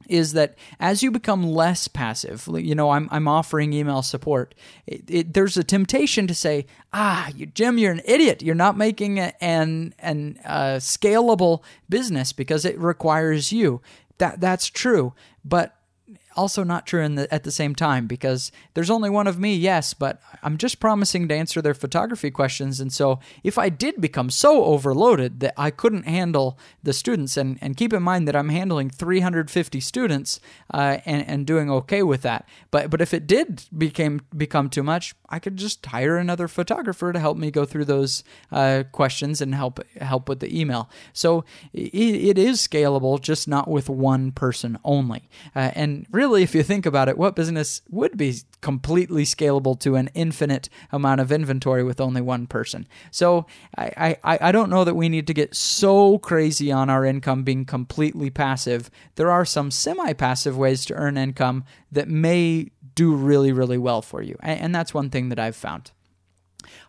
is 0.08 0.32
that 0.32 0.56
as 0.80 1.02
you 1.02 1.10
become 1.10 1.42
less 1.42 1.88
passive, 1.88 2.48
you 2.52 2.74
know, 2.74 2.90
I'm, 2.90 3.08
I'm 3.10 3.28
offering 3.28 3.72
email 3.72 4.02
support, 4.02 4.54
it, 4.86 5.02
it, 5.08 5.34
there's 5.34 5.56
a 5.56 5.64
temptation 5.64 6.26
to 6.26 6.34
say, 6.34 6.66
ah, 6.92 7.28
you, 7.34 7.46
Jim, 7.46 7.78
you're 7.78 7.92
an 7.92 8.02
idiot. 8.04 8.42
You're 8.42 8.54
not 8.54 8.76
making 8.76 9.18
a, 9.18 9.32
an, 9.40 9.94
an 9.98 10.38
uh, 10.44 10.76
scalable 10.76 11.62
business 11.88 12.32
because 12.32 12.64
it 12.64 12.78
requires 12.78 13.52
you. 13.52 13.80
That, 14.18 14.40
that's 14.40 14.68
true. 14.68 15.12
But 15.44 15.73
also 16.36 16.64
not 16.64 16.86
true 16.86 17.08
the, 17.08 17.32
at 17.32 17.44
the 17.44 17.50
same 17.50 17.74
time 17.74 18.06
because 18.06 18.50
there's 18.74 18.90
only 18.90 19.10
one 19.10 19.26
of 19.26 19.38
me, 19.38 19.54
yes, 19.54 19.94
but 19.94 20.20
I'm 20.42 20.56
just 20.56 20.80
promising 20.80 21.28
to 21.28 21.34
answer 21.34 21.60
their 21.60 21.74
photography 21.74 22.30
questions. 22.30 22.80
And 22.80 22.92
so 22.92 23.20
if 23.42 23.58
I 23.58 23.68
did 23.68 24.00
become 24.00 24.30
so 24.30 24.64
overloaded 24.64 25.40
that 25.40 25.54
I 25.56 25.70
couldn't 25.70 26.04
handle 26.04 26.58
the 26.82 26.92
students, 26.92 27.36
and, 27.36 27.58
and 27.60 27.76
keep 27.76 27.92
in 27.92 28.02
mind 28.02 28.26
that 28.28 28.36
I'm 28.36 28.48
handling 28.48 28.90
350 28.90 29.80
students 29.80 30.40
uh, 30.72 30.98
and, 31.04 31.26
and 31.28 31.46
doing 31.46 31.70
okay 31.70 32.02
with 32.02 32.22
that. 32.22 32.48
But 32.70 32.90
but 32.90 33.00
if 33.00 33.12
it 33.12 33.26
did 33.26 33.64
became 33.76 34.20
become 34.36 34.68
too 34.70 34.82
much, 34.82 35.14
I 35.28 35.38
could 35.38 35.56
just 35.56 35.84
hire 35.86 36.16
another 36.16 36.48
photographer 36.48 37.12
to 37.12 37.18
help 37.18 37.36
me 37.36 37.50
go 37.50 37.64
through 37.64 37.86
those 37.86 38.24
uh, 38.52 38.84
questions 38.92 39.40
and 39.40 39.54
help 39.54 39.80
help 40.00 40.28
with 40.28 40.40
the 40.40 40.58
email. 40.58 40.88
So 41.12 41.44
it, 41.72 41.94
it 41.94 42.38
is 42.38 42.66
scalable, 42.66 43.20
just 43.20 43.48
not 43.48 43.68
with 43.68 43.88
one 43.88 44.32
person 44.32 44.78
only. 44.84 45.28
Uh, 45.54 45.70
and 45.74 46.06
really, 46.10 46.23
if 46.32 46.54
you 46.54 46.62
think 46.62 46.86
about 46.86 47.08
it, 47.08 47.18
what 47.18 47.36
business 47.36 47.82
would 47.90 48.16
be 48.16 48.36
completely 48.60 49.24
scalable 49.24 49.78
to 49.80 49.96
an 49.96 50.08
infinite 50.14 50.68
amount 50.90 51.20
of 51.20 51.30
inventory 51.30 51.84
with 51.84 52.00
only 52.00 52.20
one 52.20 52.46
person? 52.46 52.86
So 53.10 53.46
I, 53.76 54.16
I, 54.24 54.38
I 54.40 54.52
don't 54.52 54.70
know 54.70 54.84
that 54.84 54.96
we 54.96 55.08
need 55.08 55.26
to 55.26 55.34
get 55.34 55.54
so 55.54 56.18
crazy 56.18 56.72
on 56.72 56.88
our 56.88 57.04
income 57.04 57.42
being 57.42 57.64
completely 57.64 58.30
passive. 58.30 58.90
There 59.16 59.30
are 59.30 59.44
some 59.44 59.70
semi 59.70 60.12
passive 60.14 60.56
ways 60.56 60.84
to 60.86 60.94
earn 60.94 61.16
income 61.18 61.64
that 61.92 62.08
may 62.08 62.70
do 62.94 63.14
really, 63.14 63.52
really 63.52 63.78
well 63.78 64.00
for 64.00 64.22
you. 64.22 64.36
And, 64.40 64.60
and 64.60 64.74
that's 64.74 64.94
one 64.94 65.10
thing 65.10 65.28
that 65.28 65.38
I've 65.38 65.56
found. 65.56 65.90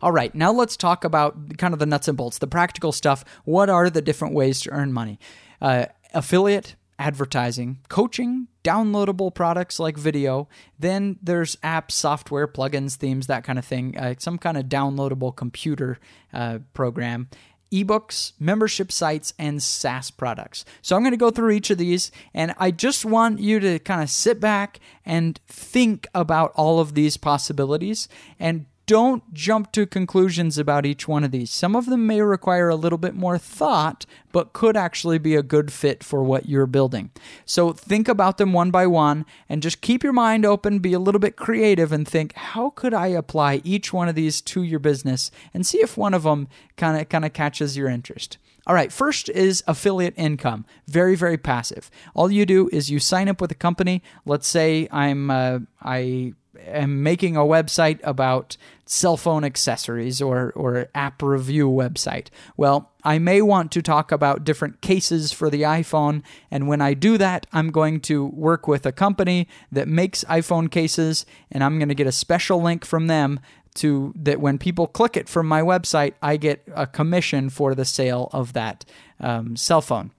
All 0.01 0.11
right, 0.11 0.33
now 0.33 0.51
let's 0.51 0.77
talk 0.77 1.03
about 1.03 1.57
kind 1.57 1.73
of 1.73 1.79
the 1.79 1.85
nuts 1.85 2.07
and 2.07 2.17
bolts, 2.17 2.37
the 2.37 2.47
practical 2.47 2.91
stuff. 2.91 3.25
What 3.43 3.69
are 3.69 3.89
the 3.89 4.01
different 4.01 4.33
ways 4.33 4.61
to 4.61 4.71
earn 4.71 4.93
money? 4.93 5.19
Uh, 5.61 5.85
affiliate, 6.13 6.75
advertising, 6.97 7.79
coaching, 7.89 8.47
downloadable 8.65 9.33
products 9.33 9.79
like 9.79 9.95
video. 9.95 10.49
Then 10.79 11.17
there's 11.21 11.55
apps, 11.57 11.91
software, 11.91 12.47
plugins, 12.47 12.95
themes, 12.95 13.27
that 13.27 13.43
kind 13.43 13.59
of 13.59 13.65
thing, 13.65 13.97
uh, 13.97 14.15
some 14.17 14.37
kind 14.39 14.57
of 14.57 14.65
downloadable 14.65 15.35
computer 15.35 15.99
uh, 16.33 16.59
program. 16.73 17.29
Ebooks, 17.71 18.33
membership 18.39 18.91
sites, 18.91 19.33
and 19.37 19.61
SaaS 19.61 20.09
products. 20.09 20.65
So 20.81 20.95
I'm 20.95 21.01
going 21.01 21.11
to 21.11 21.17
go 21.17 21.31
through 21.31 21.51
each 21.51 21.69
of 21.69 21.77
these, 21.77 22.11
and 22.33 22.53
I 22.57 22.71
just 22.71 23.05
want 23.05 23.39
you 23.39 23.59
to 23.59 23.79
kind 23.79 24.01
of 24.01 24.09
sit 24.09 24.39
back 24.39 24.79
and 25.05 25.39
think 25.47 26.07
about 26.13 26.51
all 26.55 26.79
of 26.79 26.93
these 26.93 27.17
possibilities 27.17 28.07
and 28.39 28.65
don't 28.85 29.33
jump 29.33 29.71
to 29.71 29.85
conclusions 29.85 30.57
about 30.57 30.85
each 30.85 31.07
one 31.07 31.23
of 31.23 31.31
these. 31.31 31.51
Some 31.51 31.75
of 31.75 31.87
them 31.87 32.05
may 32.05 32.21
require 32.21 32.69
a 32.69 32.75
little 32.75 32.97
bit 32.97 33.15
more 33.15 33.37
thought, 33.37 34.05
but 34.31 34.53
could 34.53 34.77
actually 34.77 35.17
be 35.17 35.35
a 35.35 35.43
good 35.43 35.71
fit 35.71 36.03
for 36.03 36.23
what 36.23 36.47
you're 36.47 36.67
building. 36.67 37.09
So 37.45 37.73
think 37.73 38.07
about 38.07 38.37
them 38.37 38.53
one 38.53 38.71
by 38.71 38.85
one 38.87 39.25
and 39.49 39.63
just 39.63 39.81
keep 39.81 40.03
your 40.03 40.13
mind 40.13 40.45
open, 40.45 40.79
be 40.79 40.93
a 40.93 40.99
little 40.99 41.19
bit 41.19 41.35
creative, 41.35 41.91
and 41.91 42.07
think, 42.07 42.33
how 42.33 42.69
could 42.69 42.93
I 42.93 43.07
apply 43.07 43.61
each 43.63 43.91
one 43.91 44.07
of 44.07 44.15
these 44.15 44.41
to 44.41 44.63
your 44.63 44.79
business 44.79 45.31
and 45.53 45.65
see 45.65 45.79
if 45.79 45.97
one 45.97 46.13
of 46.13 46.23
them 46.23 46.47
kind 46.77 46.99
of 46.99 47.09
kind 47.09 47.25
of 47.25 47.33
catches 47.33 47.77
your 47.77 47.89
interest. 47.89 48.37
All 48.67 48.73
right, 48.73 48.91
first 48.91 49.29
is 49.29 49.63
affiliate 49.67 50.15
income. 50.17 50.65
Very, 50.87 51.15
very 51.15 51.37
passive. 51.37 51.91
All 52.15 52.31
you 52.31 52.45
do 52.45 52.67
is 52.73 52.89
you 52.89 52.99
sign 52.99 53.29
up 53.29 53.39
with 53.39 53.51
a 53.51 53.55
company. 53.55 54.01
Let's 54.25 54.47
say 54.47 54.87
I'm 54.91 55.29
uh, 55.29 55.59
I 55.81 56.33
am 56.65 57.03
making 57.03 57.35
a 57.35 57.41
website 57.41 57.99
about 58.03 58.57
cell 58.85 59.17
phone 59.17 59.43
accessories 59.43 60.21
or, 60.21 60.51
or 60.55 60.87
app 60.93 61.21
review 61.21 61.69
website. 61.69 62.27
Well, 62.55 62.91
I 63.03 63.19
may 63.19 63.41
want 63.41 63.71
to 63.73 63.81
talk 63.81 64.11
about 64.11 64.43
different 64.43 64.81
cases 64.81 65.31
for 65.31 65.49
the 65.49 65.63
iPhone, 65.63 66.21
and 66.51 66.67
when 66.67 66.81
I 66.81 66.93
do 66.93 67.17
that, 67.17 67.47
I'm 67.51 67.71
going 67.71 67.99
to 68.01 68.25
work 68.25 68.67
with 68.67 68.85
a 68.85 68.91
company 68.91 69.47
that 69.71 69.87
makes 69.87 70.23
iPhone 70.25 70.69
cases, 70.69 71.25
and 71.51 71.63
I'm 71.63 71.79
going 71.79 71.89
to 71.89 71.95
get 71.95 72.07
a 72.07 72.11
special 72.11 72.61
link 72.61 72.85
from 72.85 73.07
them 73.07 73.39
to 73.75 74.13
that 74.15 74.39
when 74.39 74.57
people 74.57 74.87
click 74.87 75.17
it 75.17 75.27
from 75.27 75.47
my 75.47 75.61
website, 75.61 76.13
I 76.21 76.37
get 76.37 76.63
a 76.73 76.87
commission 76.87 77.49
for 77.49 77.75
the 77.75 77.85
sale 77.85 78.29
of 78.31 78.53
that 78.53 78.85
um, 79.19 79.55
cell 79.55 79.81
phone. 79.81 80.11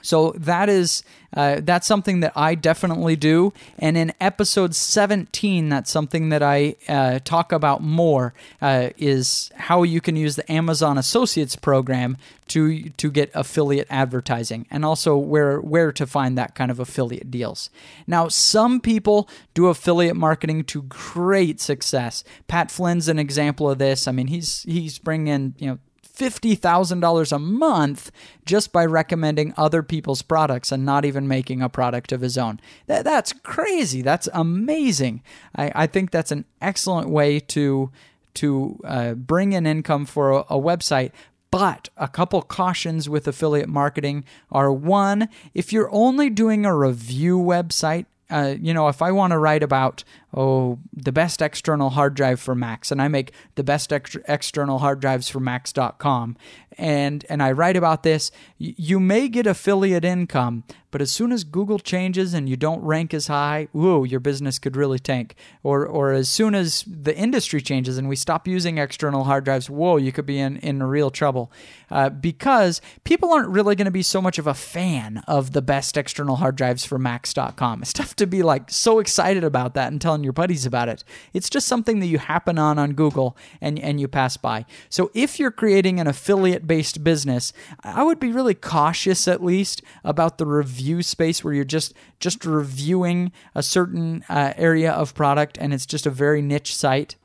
So 0.00 0.32
that 0.36 0.68
is 0.68 1.02
uh, 1.34 1.60
that's 1.62 1.86
something 1.86 2.20
that 2.20 2.32
I 2.36 2.54
definitely 2.54 3.16
do, 3.16 3.52
and 3.78 3.96
in 3.96 4.12
episode 4.20 4.74
17, 4.74 5.68
that's 5.68 5.90
something 5.90 6.28
that 6.28 6.42
I 6.42 6.76
uh, 6.88 7.20
talk 7.24 7.52
about 7.52 7.82
more 7.82 8.34
uh, 8.60 8.90
is 8.98 9.50
how 9.56 9.82
you 9.82 10.00
can 10.00 10.14
use 10.16 10.36
the 10.36 10.50
Amazon 10.50 10.98
Associates 10.98 11.56
program 11.56 12.18
to 12.48 12.90
to 12.90 13.10
get 13.10 13.30
affiliate 13.32 13.86
advertising, 13.88 14.66
and 14.70 14.84
also 14.84 15.16
where 15.16 15.60
where 15.60 15.92
to 15.92 16.06
find 16.06 16.36
that 16.36 16.54
kind 16.54 16.70
of 16.70 16.80
affiliate 16.80 17.30
deals. 17.30 17.70
Now, 18.06 18.28
some 18.28 18.80
people 18.80 19.28
do 19.54 19.68
affiliate 19.68 20.16
marketing 20.16 20.64
to 20.64 20.82
great 20.82 21.60
success. 21.60 22.24
Pat 22.48 22.70
Flynn's 22.70 23.08
an 23.08 23.18
example 23.18 23.70
of 23.70 23.78
this. 23.78 24.06
I 24.06 24.12
mean, 24.12 24.26
he's 24.26 24.64
he's 24.64 24.98
bringing 24.98 25.28
in 25.28 25.54
you 25.58 25.66
know 25.68 25.78
$50,000 26.16 27.32
a 27.32 27.38
month 27.38 28.10
just 28.44 28.72
by 28.72 28.84
recommending 28.84 29.54
other 29.56 29.82
people's 29.82 30.22
products 30.22 30.70
and 30.70 30.84
not 30.84 31.04
even 31.04 31.26
making 31.26 31.62
a 31.62 31.68
product 31.68 32.12
of 32.12 32.20
his 32.20 32.36
own. 32.36 32.60
That, 32.86 33.04
that's 33.04 33.32
crazy. 33.32 34.02
That's 34.02 34.28
amazing. 34.32 35.22
I, 35.56 35.72
I 35.74 35.86
think 35.86 36.10
that's 36.10 36.32
an 36.32 36.44
excellent 36.60 37.08
way 37.08 37.40
to 37.40 37.90
to 38.34 38.80
uh, 38.84 39.12
bring 39.12 39.52
in 39.52 39.66
income 39.66 40.06
for 40.06 40.30
a, 40.30 40.38
a 40.48 40.58
website, 40.58 41.12
but 41.50 41.90
a 41.98 42.08
couple 42.08 42.40
cautions 42.40 43.08
with 43.08 43.28
affiliate 43.28 43.68
marketing 43.68 44.24
are 44.50 44.72
one, 44.72 45.28
if 45.52 45.70
you're 45.70 45.90
only 45.92 46.30
doing 46.30 46.64
a 46.64 46.74
review 46.74 47.38
website, 47.38 48.06
uh, 48.30 48.54
you 48.58 48.72
know, 48.72 48.88
if 48.88 49.02
I 49.02 49.12
want 49.12 49.32
to 49.32 49.38
write 49.38 49.62
about 49.62 50.02
oh 50.34 50.78
the 50.92 51.12
best 51.12 51.42
external 51.42 51.90
hard 51.90 52.14
drive 52.14 52.40
for 52.40 52.54
Macs, 52.54 52.90
and 52.90 53.00
I 53.00 53.08
make 53.08 53.32
the 53.54 53.64
best 53.64 53.92
ex- 53.92 54.16
external 54.28 54.78
hard 54.78 55.00
drives 55.00 55.28
for 55.28 55.40
Macs.com, 55.40 56.36
and 56.78 57.24
and 57.28 57.42
I 57.42 57.52
write 57.52 57.76
about 57.76 58.02
this, 58.02 58.30
y- 58.60 58.74
you 58.76 59.00
may 59.00 59.28
get 59.28 59.46
affiliate 59.46 60.04
income, 60.04 60.64
but 60.90 61.00
as 61.00 61.10
soon 61.10 61.32
as 61.32 61.44
Google 61.44 61.78
changes 61.78 62.34
and 62.34 62.48
you 62.48 62.56
don't 62.56 62.82
rank 62.82 63.14
as 63.14 63.26
high, 63.26 63.68
whoa, 63.72 64.04
your 64.04 64.20
business 64.20 64.58
could 64.58 64.76
really 64.76 64.98
tank. 64.98 65.34
Or 65.62 65.86
or 65.86 66.12
as 66.12 66.28
soon 66.28 66.54
as 66.54 66.84
the 66.86 67.16
industry 67.16 67.60
changes 67.60 67.98
and 67.98 68.08
we 68.08 68.16
stop 68.16 68.46
using 68.46 68.78
external 68.78 69.24
hard 69.24 69.44
drives, 69.44 69.70
whoa, 69.70 69.96
you 69.96 70.12
could 70.12 70.26
be 70.26 70.38
in 70.38 70.56
in 70.58 70.82
real 70.82 71.10
trouble, 71.10 71.50
uh, 71.90 72.10
because 72.10 72.80
people 73.04 73.32
aren't 73.32 73.48
really 73.48 73.74
going 73.74 73.86
to 73.86 73.90
be 73.90 74.02
so 74.02 74.20
much 74.22 74.38
of 74.38 74.46
a 74.46 74.54
fan 74.54 75.22
of 75.26 75.52
the 75.52 75.62
best 75.62 75.96
external 75.96 76.36
hard 76.36 76.56
drives 76.56 76.84
for 76.84 76.98
Macs.com. 76.98 77.82
It's 77.82 77.92
tough 77.92 78.14
to 78.16 78.26
be 78.26 78.42
like 78.42 78.70
so 78.70 78.98
excited 78.98 79.44
about 79.44 79.74
that 79.74 79.92
and 79.92 80.00
telling 80.22 80.24
your 80.24 80.32
buddies 80.32 80.66
about 80.66 80.88
it. 80.88 81.04
It's 81.32 81.50
just 81.50 81.66
something 81.66 82.00
that 82.00 82.06
you 82.06 82.18
happen 82.18 82.58
on 82.58 82.78
on 82.78 82.94
Google 82.94 83.36
and 83.60 83.78
and 83.78 84.00
you 84.00 84.08
pass 84.08 84.36
by. 84.36 84.64
So 84.88 85.10
if 85.14 85.38
you're 85.38 85.50
creating 85.50 86.00
an 86.00 86.06
affiliate 86.06 86.66
based 86.66 87.02
business, 87.02 87.52
I 87.82 88.02
would 88.02 88.20
be 88.20 88.32
really 88.32 88.54
cautious 88.54 89.28
at 89.28 89.42
least 89.42 89.82
about 90.04 90.38
the 90.38 90.46
review 90.46 91.02
space 91.02 91.44
where 91.44 91.54
you're 91.54 91.64
just 91.64 91.94
just 92.20 92.44
reviewing 92.44 93.32
a 93.54 93.62
certain 93.62 94.24
uh, 94.28 94.52
area 94.56 94.92
of 94.92 95.14
product 95.14 95.58
and 95.60 95.74
it's 95.74 95.86
just 95.86 96.06
a 96.06 96.10
very 96.10 96.42
niche 96.42 96.74
site. 96.74 97.16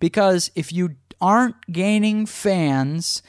Because 0.00 0.50
if 0.54 0.72
you 0.72 0.96
aren't 1.20 1.56
gaining 1.70 2.26
fans, 2.26 3.22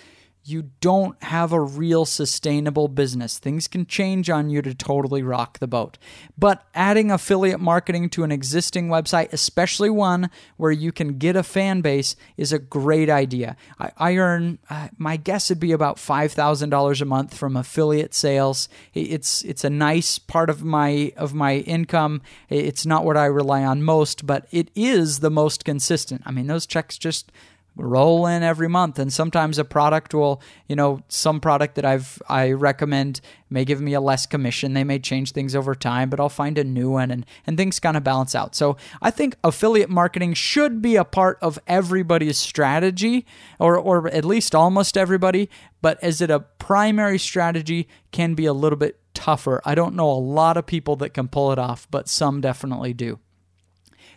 you 0.45 0.63
don't 0.81 1.21
have 1.23 1.53
a 1.53 1.61
real 1.61 2.05
sustainable 2.05 2.89
business. 2.89 3.39
Things 3.39 3.67
can 3.67 3.85
change 3.85 4.29
on 4.29 4.49
you 4.49 4.61
to 4.61 4.75
totally 4.75 5.23
rock 5.23 5.59
the 5.59 5.67
boat. 5.67 5.97
But 6.37 6.67
adding 6.75 7.11
affiliate 7.11 7.61
marketing 7.61 8.09
to 8.09 8.23
an 8.23 8.31
existing 8.31 8.89
website, 8.89 9.31
especially 9.31 9.89
one 9.89 10.29
where 10.57 10.71
you 10.71 10.91
can 10.91 11.17
get 11.17 11.37
a 11.37 11.43
fan 11.43 11.79
base, 11.79 12.17
is 12.35 12.51
a 12.51 12.59
great 12.59 13.09
idea. 13.09 13.55
I, 13.79 13.91
I 13.97 14.17
earn, 14.17 14.59
uh, 14.69 14.89
my 14.97 15.15
guess 15.15 15.47
would 15.47 15.61
be 15.61 15.71
about 15.71 15.95
$5,000 15.95 17.01
a 17.01 17.05
month 17.05 17.37
from 17.37 17.55
affiliate 17.55 18.13
sales. 18.13 18.67
It's, 18.93 19.43
it's 19.43 19.63
a 19.63 19.69
nice 19.69 20.19
part 20.19 20.49
of 20.49 20.61
my, 20.61 21.13
of 21.15 21.33
my 21.33 21.57
income. 21.59 22.21
It's 22.49 22.85
not 22.85 23.05
what 23.05 23.15
I 23.15 23.25
rely 23.25 23.63
on 23.63 23.81
most, 23.81 24.27
but 24.27 24.47
it 24.51 24.69
is 24.75 25.21
the 25.21 25.31
most 25.31 25.63
consistent. 25.63 26.21
I 26.25 26.31
mean, 26.31 26.47
those 26.47 26.65
checks 26.65 26.97
just 26.97 27.31
roll 27.75 28.27
in 28.27 28.43
every 28.43 28.67
month. 28.67 28.99
And 28.99 29.11
sometimes 29.11 29.57
a 29.57 29.65
product 29.65 30.13
will 30.13 30.41
you 30.67 30.75
know 30.75 31.01
some 31.07 31.39
product 31.39 31.75
that 31.75 31.85
i've 31.85 32.21
i 32.29 32.51
recommend 32.51 33.21
may 33.49 33.65
give 33.65 33.81
me 33.81 33.93
a 33.93 34.01
less 34.01 34.25
commission. 34.25 34.73
They 34.73 34.83
may 34.83 34.99
change 34.99 35.31
things 35.31 35.55
over 35.55 35.75
time 35.75 36.09
but 36.09 36.19
i'll 36.19 36.29
find 36.29 36.57
a 36.57 36.63
new 36.63 36.91
one 36.91 37.11
and 37.11 37.25
and 37.47 37.57
things 37.57 37.79
kind 37.79 37.97
of 37.97 38.03
balance 38.03 38.35
out. 38.35 38.55
So 38.55 38.77
i 39.01 39.09
think 39.09 39.35
affiliate 39.43 39.89
marketing 39.89 40.33
should 40.33 40.81
be 40.81 40.95
a 40.95 41.05
part 41.05 41.37
of 41.41 41.59
everybody's 41.67 42.37
strategy 42.37 43.25
or 43.59 43.77
or 43.77 44.07
at 44.09 44.25
least 44.25 44.53
almost 44.53 44.97
everybody 44.97 45.49
but 45.81 46.01
is 46.03 46.21
it 46.21 46.29
a 46.29 46.39
primary 46.39 47.19
strategy 47.19 47.87
can 48.11 48.35
be 48.35 48.45
a 48.45 48.53
little 48.53 48.77
bit 48.77 48.99
tougher. 49.13 49.61
I 49.65 49.75
don't 49.75 49.95
know 49.95 50.09
a 50.09 50.13
lot 50.13 50.57
of 50.57 50.65
people 50.65 50.95
that 50.97 51.09
can 51.09 51.27
pull 51.27 51.51
it 51.51 51.59
off 51.59 51.87
but 51.89 52.07
some 52.07 52.41
definitely 52.41 52.93
do 52.93 53.19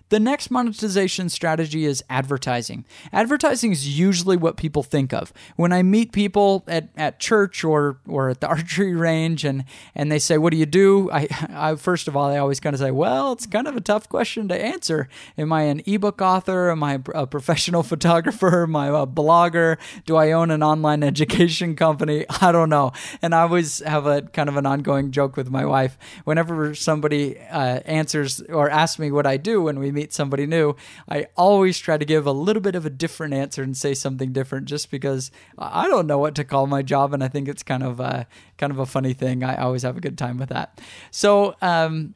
The 0.09 0.21
next 0.21 0.53
monetization 0.53 1.29
strategy 1.29 1.85
is 1.85 2.05
advertising. 2.09 2.85
Advertising 3.13 3.73
is 3.73 3.99
usually 3.99 4.37
what 4.37 4.57
people 4.57 4.85
think 4.85 5.13
of. 5.13 5.33
When 5.57 5.73
I 5.73 5.83
meet 5.83 6.13
people 6.13 6.63
at, 6.69 6.91
at 6.97 7.19
church 7.19 7.65
or, 7.65 7.99
or 8.07 8.31
at 8.31 8.41
the 8.41 8.47
archery 8.57 8.95
range 8.95 9.45
and, 9.45 9.65
and 9.97 10.11
they 10.13 10.21
say, 10.21 10.39
What 10.39 10.53
do 10.53 10.59
you 10.59 10.67
do? 10.67 11.11
I, 11.11 11.27
I 11.51 11.75
first 11.75 12.07
of 12.07 12.17
all, 12.17 12.31
I 12.31 12.39
always 12.39 12.61
kind 12.61 12.75
of 12.75 12.79
say, 12.79 12.93
Well, 12.93 13.33
it's 13.33 13.47
kind 13.47 13.67
of 13.67 13.77
a 13.77 13.81
tough 13.81 14.09
question 14.09 14.47
to 14.49 14.55
answer. 14.55 15.09
Am 15.37 15.53
I 15.53 15.63
an 15.63 15.83
ebook 15.87 16.23
author? 16.23 16.71
Am 16.71 16.85
I 16.85 17.01
a 17.13 17.27
professional 17.27 17.83
photographer? 17.97 18.63
Am 18.63 18.77
I 18.77 18.87
a 18.87 19.07
blogger? 19.09 19.77
Do 20.05 20.15
I 20.15 20.31
own 20.31 20.53
an 20.53 20.63
online 20.63 21.03
education 21.03 21.75
company? 21.75 22.27
I 22.41 22.53
don't 22.53 22.69
know. 22.69 22.93
And 23.23 23.35
I 23.35 23.43
always 23.43 23.81
have 23.81 24.07
a 24.07 24.23
kind 24.23 24.49
of 24.49 24.57
an 24.57 24.67
ongoing 24.67 25.11
joke 25.11 25.37
with 25.37 25.51
my 25.51 25.65
wife. 25.65 25.99
Whenever 26.23 26.77
somebody 26.77 27.41
uh, 27.41 27.81
answers 27.87 28.41
or 28.43 28.71
asks 28.71 29.01
me 29.01 29.11
what 29.11 29.27
I 29.27 29.37
do 29.37 29.63
when 29.63 29.81
we 29.81 29.96
meet 29.97 30.13
somebody 30.13 30.47
new, 30.47 30.77
I 31.09 31.27
always 31.37 31.79
try 31.79 31.99
to 31.99 32.05
give 32.05 32.27
a 32.27 32.33
little 32.33 32.63
bit 32.63 32.77
of 32.77 32.87
a 32.87 32.91
different 32.91 33.35
answer 33.35 33.63
and 33.63 33.77
say 33.77 33.95
something 33.95 34.33
different, 34.33 34.67
just 34.67 34.91
because 34.91 35.31
I 35.59 35.89
don't 35.89 36.07
know 36.07 36.19
what 36.19 36.35
to 36.37 36.45
call 36.45 36.67
my 36.67 36.83
job, 36.83 37.13
and 37.13 37.25
I 37.25 37.29
think 37.29 37.49
it's 37.49 37.63
kind 37.63 37.83
of 37.83 37.99
a, 37.99 38.27
kind 38.59 38.71
of 38.71 38.79
a 38.79 38.87
funny 38.87 39.15
thing. 39.15 39.43
I 39.43 39.57
always 39.57 39.83
have 39.83 39.97
a 39.97 40.01
good 40.01 40.19
time 40.19 40.37
with 40.39 40.51
that. 40.51 40.81
So, 41.11 41.57
um, 41.61 42.15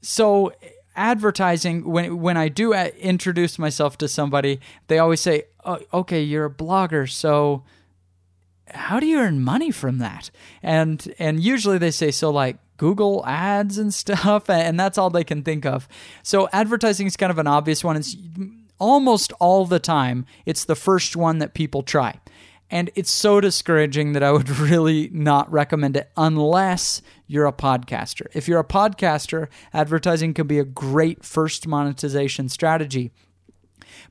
so 0.00 0.52
advertising 0.96 1.84
when 1.84 2.20
when 2.20 2.36
I 2.36 2.48
do 2.48 2.72
introduce 2.72 3.58
myself 3.58 3.96
to 3.98 4.08
somebody, 4.08 4.58
they 4.88 4.98
always 4.98 5.20
say, 5.20 5.44
oh, 5.64 5.78
"Okay, 5.92 6.22
you're 6.22 6.46
a 6.46 6.50
blogger, 6.50 7.08
so." 7.08 7.62
how 8.70 9.00
do 9.00 9.06
you 9.06 9.18
earn 9.18 9.42
money 9.42 9.70
from 9.70 9.96
that 9.96 10.30
and 10.62 11.14
and 11.18 11.42
usually 11.42 11.78
they 11.78 11.90
say 11.90 12.10
so 12.10 12.28
like 12.28 12.58
Google 12.78 13.24
ads 13.26 13.76
and 13.76 13.92
stuff, 14.02 14.48
and 14.48 14.80
that's 14.80 14.96
all 14.96 15.10
they 15.10 15.24
can 15.24 15.42
think 15.42 15.66
of. 15.66 15.86
So 16.22 16.48
advertising 16.52 17.06
is 17.06 17.16
kind 17.16 17.30
of 17.30 17.38
an 17.38 17.46
obvious 17.46 17.84
one. 17.84 17.96
It's 17.96 18.16
almost 18.78 19.32
all 19.40 19.66
the 19.66 19.80
time, 19.80 20.24
it's 20.46 20.64
the 20.64 20.76
first 20.76 21.16
one 21.16 21.38
that 21.38 21.52
people 21.52 21.82
try. 21.82 22.18
And 22.70 22.90
it's 22.94 23.10
so 23.10 23.40
discouraging 23.40 24.12
that 24.12 24.22
I 24.22 24.30
would 24.30 24.48
really 24.58 25.10
not 25.12 25.50
recommend 25.50 25.96
it 25.96 26.10
unless 26.16 27.02
you're 27.26 27.46
a 27.46 27.52
podcaster. 27.52 28.26
If 28.34 28.46
you're 28.46 28.60
a 28.60 28.64
podcaster, 28.64 29.48
advertising 29.72 30.34
can 30.34 30.46
be 30.46 30.58
a 30.58 30.64
great 30.64 31.24
first 31.24 31.66
monetization 31.66 32.48
strategy. 32.48 33.12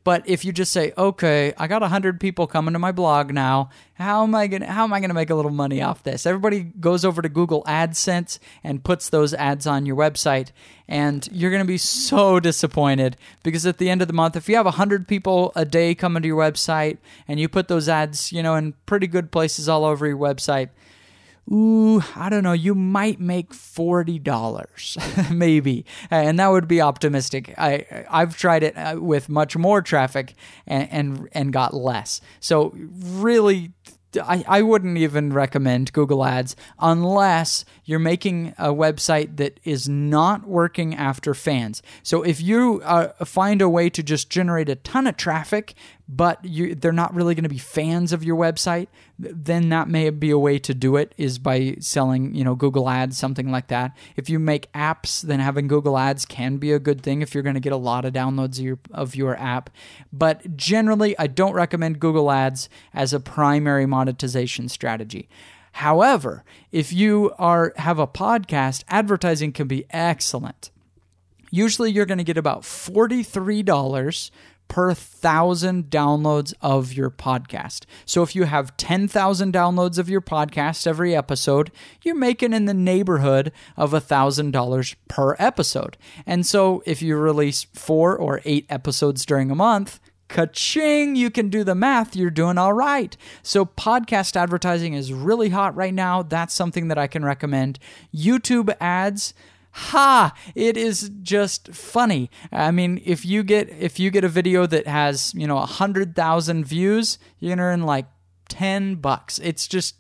But 0.08 0.24
if 0.26 0.46
you 0.46 0.54
just 0.54 0.72
say, 0.72 0.94
okay, 0.98 1.54
I 1.58 1.68
got 1.68 1.82
100 1.82 2.22
people 2.22 2.48
coming 2.48 2.72
to 2.72 2.80
my 2.80 2.94
blog 2.94 3.34
now, 3.34 3.72
how 3.96 4.24
am 4.24 4.34
I 4.36 4.48
to 4.48 4.66
how 4.66 4.86
am 4.86 4.94
I 4.94 5.02
to 5.02 5.14
make 5.14 5.30
a 5.30 5.36
little 5.36 5.52
money 5.52 5.82
off 5.82 6.02
this? 6.02 6.26
Everybody 6.26 6.62
goes 6.62 7.04
over 7.04 7.22
to 7.22 7.28
Google 7.28 7.62
AdSense 7.64 8.40
and 8.64 8.86
puts 8.86 9.10
those 9.10 9.34
ads 9.34 9.68
on 9.68 9.86
your 9.86 9.98
website 9.98 10.52
and 10.88 11.28
you're 11.30 11.52
to 11.52 11.66
be 11.66 11.78
so 11.78 12.40
disappointed 12.40 13.18
because 13.44 13.66
at 13.66 13.80
the 13.80 13.90
end 13.90 14.02
of 14.02 14.08
the 14.08 14.14
month 14.14 14.38
if 14.38 14.48
you 14.48 14.56
have 14.56 14.64
100 14.64 15.10
people 15.10 15.52
a 15.58 15.66
day 15.66 15.94
coming 15.94 16.22
to 16.22 16.28
your 16.30 16.42
website 16.42 17.00
and 17.28 17.38
you 17.38 17.50
put 17.50 17.68
those 17.68 17.90
ads, 17.90 18.32
you 18.32 18.42
know, 18.42 18.56
in 18.56 18.76
pretty 18.86 19.08
good 19.08 19.30
places 19.30 19.68
all 19.68 19.84
over 19.84 20.08
your 20.08 20.16
website, 20.16 20.70
ooh, 21.52 22.02
I 22.16 22.30
don't 22.30 22.44
know, 22.44 22.54
you 22.54 22.76
might 22.76 23.20
make 23.20 23.52
$40 23.52 25.32
maybe. 25.36 25.86
And 26.10 26.40
that 26.40 26.48
would 26.48 26.68
be 26.68 26.82
optimistic. 26.82 27.54
I 27.58 28.06
I've 28.10 28.38
tried 28.38 28.64
it 28.64 28.78
uh, 28.78 28.98
with 29.00 29.30
much 29.30 29.58
more 29.58 29.82
traffic 29.82 30.36
and 30.66 30.88
and, 30.92 31.30
and 31.32 31.54
got 31.54 31.74
less. 31.74 32.22
So 32.40 32.74
really 32.76 33.74
I, 34.22 34.44
I 34.48 34.62
wouldn't 34.62 34.98
even 34.98 35.34
recommend 35.34 35.94
Google 35.94 36.24
Ads 36.24 36.56
unless 36.80 37.66
you're 37.84 38.00
making 38.00 38.54
a 38.58 38.70
website 38.70 39.38
that 39.38 39.60
is 39.64 39.90
not 39.90 40.48
working 40.48 40.96
after 40.96 41.34
fans. 41.34 41.82
So 42.04 42.24
if 42.24 42.42
you 42.42 42.82
uh, 42.84 43.10
find 43.26 43.62
a 43.62 43.70
way 43.70 43.90
to 43.90 44.02
just 44.02 44.30
generate 44.30 44.70
a 44.70 44.76
ton 44.76 45.08
of 45.08 45.18
traffic, 45.18 45.76
but 46.10 46.44
you, 46.46 46.74
they're 46.74 46.92
not 46.92 47.14
really 47.14 47.36
going 47.36 47.44
to 47.44 47.50
be 47.50 47.58
fans 47.58 48.14
of 48.14 48.24
your 48.24 48.38
website, 48.38 48.88
then 49.20 49.70
that 49.70 49.90
may 49.90 50.10
be 50.10 50.30
a 50.30 50.40
way 50.40 50.58
to 50.60 50.74
do 50.74 50.96
it 50.96 51.14
is 51.18 51.38
by 51.38 51.76
selling, 51.80 52.34
you 52.34 52.44
know, 52.44 52.56
Google 52.56 52.90
Ads, 52.90 53.18
something 53.18 53.52
like 53.52 53.68
that. 53.68 53.96
If 54.16 54.30
you 54.30 54.40
make 54.40 54.72
apps, 54.72 55.22
then 55.22 55.40
having 55.40 55.68
Google 55.68 55.98
Ads 55.98 56.26
can 56.26 56.58
be 56.58 56.72
a 56.72 56.80
good 56.80 57.02
thing 57.02 57.22
if 57.22 57.34
you're 57.34 57.44
going 57.44 57.56
to 57.56 57.60
get 57.60 57.74
a 57.74 57.78
lot 57.78 58.06
of 58.06 58.14
downloads 58.14 58.58
of 58.58 58.64
your, 58.64 58.80
of 58.92 59.16
your 59.16 59.38
app. 59.38 59.70
But 60.14 60.56
generally, 60.56 61.18
I 61.20 61.28
don't 61.28 61.54
recommend 61.54 62.00
Google 62.00 62.32
Ads 62.32 62.70
as 62.94 63.12
a 63.12 63.20
primary 63.20 63.86
monetization 63.86 64.70
strategy. 64.70 65.28
However, 65.74 66.44
if 66.72 66.94
you 66.94 67.34
are 67.38 67.74
have 67.78 68.00
a 68.00 68.08
podcast, 68.08 68.84
advertising 68.88 69.52
can 69.52 69.68
be 69.68 69.86
excellent. 69.92 70.72
Usually 71.52 71.92
you're 71.92 72.06
going 72.06 72.18
to 72.18 72.24
get 72.24 72.38
about 72.38 72.64
$43 72.64 74.32
per 74.68 74.94
thousand 74.94 75.86
downloads 75.86 76.54
of 76.62 76.94
your 76.94 77.10
podcast. 77.10 77.86
So 78.06 78.24
if 78.24 78.36
you 78.36 78.44
have 78.44 78.76
10,000 78.78 79.54
downloads 79.54 79.98
of 79.98 80.10
your 80.10 80.22
podcast 80.22 80.88
every 80.88 81.16
episode, 81.16 81.72
you're 82.04 82.16
making 82.16 82.54
in 82.54 82.66
the 82.66 82.74
neighborhood 82.74 83.52
of 83.76 83.92
$1,000 83.92 84.96
per 85.08 85.36
episode. 85.40 85.98
And 86.26 86.46
so 86.46 86.84
if 86.86 87.02
you 87.02 87.18
release 87.18 87.66
four 87.74 88.18
or 88.18 88.42
eight 88.46 88.66
episodes 88.70 89.26
during 89.26 89.52
a 89.52 89.56
month, 89.56 90.00
Ka-ching! 90.28 91.16
You 91.16 91.32
can 91.32 91.50
do 91.50 91.64
the 91.64 91.74
math. 91.74 92.14
You're 92.14 92.30
doing 92.30 92.58
all 92.58 92.74
right. 92.74 93.16
So, 93.44 93.66
podcast 93.66 94.36
advertising 94.36 94.94
is 94.94 95.14
really 95.14 95.50
hot 95.50 95.74
right 95.74 95.94
now. 95.94 96.22
That's 96.22 96.54
something 96.54 96.90
that 96.90 96.98
I 96.98 97.08
can 97.08 97.24
recommend. 97.24 97.80
YouTube 98.14 98.76
ads 98.82 99.34
ha! 99.72 100.34
It 100.56 100.78
is 100.78 101.12
just 101.22 101.74
funny. 101.74 102.30
I 102.52 102.72
mean 102.72 103.02
if 103.06 103.26
you 103.26 103.44
get 103.44 103.70
if 103.70 104.00
you 104.00 104.12
get 104.12 104.24
a 104.24 104.30
video 104.30 104.66
that 104.66 104.88
has 104.88 105.34
you 105.36 105.48
know 105.48 105.58
a 105.58 105.66
hundred 105.66 106.16
thousand 106.16 106.66
views 106.66 107.20
you're 107.40 107.56
gonna 107.56 107.64
earn 107.64 107.84
like 107.84 108.06
10 108.50 108.96
bucks. 108.96 109.40
It's 109.40 109.68
just 109.68 109.96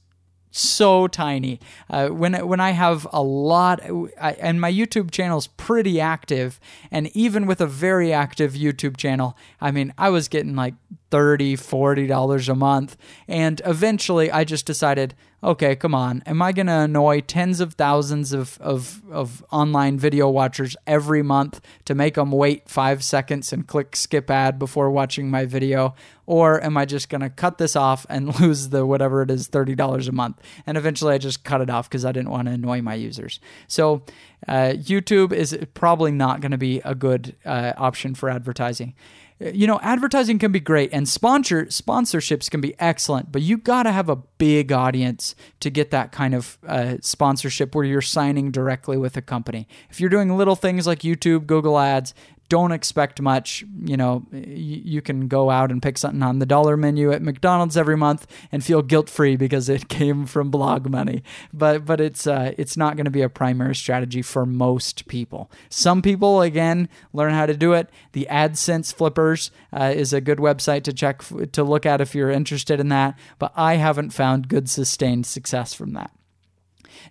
so 0.50 1.08
tiny. 1.08 1.60
Uh, 1.90 2.08
when 2.08 2.34
when 2.48 2.60
I 2.60 2.72
have 2.72 3.06
a 3.12 3.22
lot, 3.22 3.82
I, 4.20 4.34
and 4.34 4.60
my 4.60 4.72
YouTube 4.72 5.12
channel 5.12 5.38
is 5.38 5.48
pretty 5.48 6.00
active, 6.00 6.60
and 6.90 7.16
even 7.16 7.46
with 7.46 7.62
a 7.62 7.68
very 7.68 8.12
active 8.12 8.54
YouTube 8.54 8.98
channel, 8.98 9.38
I 9.62 9.72
mean, 9.72 9.94
I 9.98 10.10
was 10.10 10.28
getting 10.28 10.56
like 10.56 10.74
30 11.12 11.56
40 11.56 12.08
dollars 12.08 12.50
a 12.50 12.56
month. 12.56 12.98
And 13.28 13.62
eventually 13.66 14.32
i 14.32 14.44
just 14.44 14.66
decided 14.66 15.16
okay 15.44 15.76
come 15.76 15.94
on. 15.94 16.24
Am 16.26 16.42
i 16.42 16.52
going 16.52 16.68
to 16.68 16.74
annoy 16.74 17.22
tens 17.22 17.60
of 17.60 17.74
thousands 17.74 18.34
of, 18.34 18.58
of, 18.60 19.02
of 19.12 19.46
online 19.52 19.98
video 19.98 20.30
watchers 20.30 20.76
every 20.86 21.24
month 21.24 21.62
to 21.86 21.96
make 21.96 22.16
them 22.16 22.32
wait 22.32 22.70
five 22.70 23.04
seconds 23.04 23.54
and 23.54 23.68
click 23.68 23.96
skip 23.96 24.30
ad 24.30 24.58
before 24.60 24.90
watching 24.90 25.30
my 25.30 25.46
video? 25.46 25.96
Or 26.26 26.62
am 26.64 26.76
i 26.78 26.86
just 26.86 27.10
going 27.10 27.22
to 27.22 27.30
cut 27.30 27.58
this 27.58 27.76
off 27.76 28.06
and 28.10 28.40
lose 28.40 28.70
the 28.70 28.86
whatever 28.86 29.22
it 29.22 29.32
is 29.32 29.48
$30 29.50 30.08
a 30.08 30.12
month? 30.12 30.42
And 30.66 30.78
eventually 30.78 31.14
i 31.14 31.18
just 31.18 31.44
cut 31.44 31.62
it 31.62 31.70
off 31.70 31.90
because 31.90 32.06
i 32.06 32.12
didn't 32.12 32.30
want 32.30 32.48
to 32.48 32.54
annoy 32.54 32.82
my 32.82 32.96
users. 32.96 33.40
So 33.68 34.04
uh, 34.48 34.74
youtube 34.76 35.34
is 35.34 35.58
probably 35.74 36.12
not 36.12 36.42
going 36.42 36.52
to 36.52 36.58
be 36.58 36.82
a 36.86 36.96
good 36.96 37.36
uh, 37.46 37.74
option 37.78 38.14
for 38.16 38.30
advertising 38.30 38.94
you 39.40 39.68
know, 39.68 39.80
advertising 39.84 40.40
can 40.40 40.52
be 40.52 40.60
great 40.60 40.92
and 40.92 41.08
sponsor 41.08 41.66
sponsorships 41.66 42.50
can 42.50 42.60
be 42.60 42.74
excellent, 42.80 43.32
but 43.32 43.42
you 43.42 43.58
got 43.58 43.84
to 43.84 43.92
have 43.92 44.10
a 44.10 44.16
big 44.16 44.72
audience 44.72 45.36
to 45.60 45.70
get 45.70 45.92
that 45.92 46.12
kind 46.12 46.34
of 46.34 46.58
uh, 46.68 46.96
sponsorship 47.02 47.76
where 47.76 47.86
you're 47.86 48.02
signing 48.02 48.52
directly 48.52 48.98
with 48.98 49.16
a 49.16 49.22
company. 49.22 49.68
If 49.90 50.00
you're 50.00 50.10
doing 50.10 50.36
little 50.36 50.56
things 50.56 50.88
like 50.88 51.00
YouTube, 51.00 51.46
Google 51.46 51.78
Ads, 51.78 52.14
don't 52.50 52.72
expect 52.72 53.22
much. 53.22 53.64
You 53.84 53.98
know, 53.98 54.26
you 54.32 55.02
can 55.02 55.28
go 55.28 55.50
out 55.50 55.72
and 55.72 55.82
pick 55.82 55.98
something 55.98 56.24
on 56.24 56.40
the 56.40 56.46
dollar 56.46 56.78
menu 56.78 57.12
at 57.12 57.22
McDonald's 57.22 57.78
every 57.78 57.98
month 57.98 58.28
and 58.52 58.64
feel 58.64 58.82
guilt 58.82 59.10
free 59.10 59.36
because 59.36 59.70
it 59.70 59.88
came 59.90 60.26
from 60.26 60.50
blog 60.50 60.90
money. 60.90 61.24
But 61.54 61.86
but 61.86 62.00
it's 62.00 62.28
uh, 62.28 62.54
it's 62.58 62.78
not 62.78 62.96
going 62.96 63.06
to 63.06 63.12
be 63.12 63.22
a 63.22 63.30
primary 63.30 63.76
strategy 63.76 64.22
for 64.22 64.46
most 64.46 65.08
people. 65.08 65.52
Some 65.70 66.02
people 66.02 66.42
again 66.42 66.90
learn 67.14 67.34
how 67.34 67.46
to 67.46 67.56
do 67.56 67.74
it. 67.74 67.90
The 68.14 68.28
AdSense 68.30 68.94
Flippers 68.94 69.52
uh, 69.74 69.94
is 69.96 70.14
a 70.14 70.22
good 70.22 70.40
website 70.40 70.84
to 70.84 70.94
check 70.94 71.24
to 71.52 71.64
look 71.64 71.86
at 71.86 72.02
if 72.02 72.16
you're 72.16 72.32
interested 72.32 72.80
in 72.80 72.90
that. 72.90 73.18
But 73.40 73.52
I 73.56 73.76
haven't 73.76 74.12
found 74.12 74.48
good 74.48 74.70
sustained 74.70 75.26
success 75.26 75.74
from 75.74 75.94
that. 75.94 76.12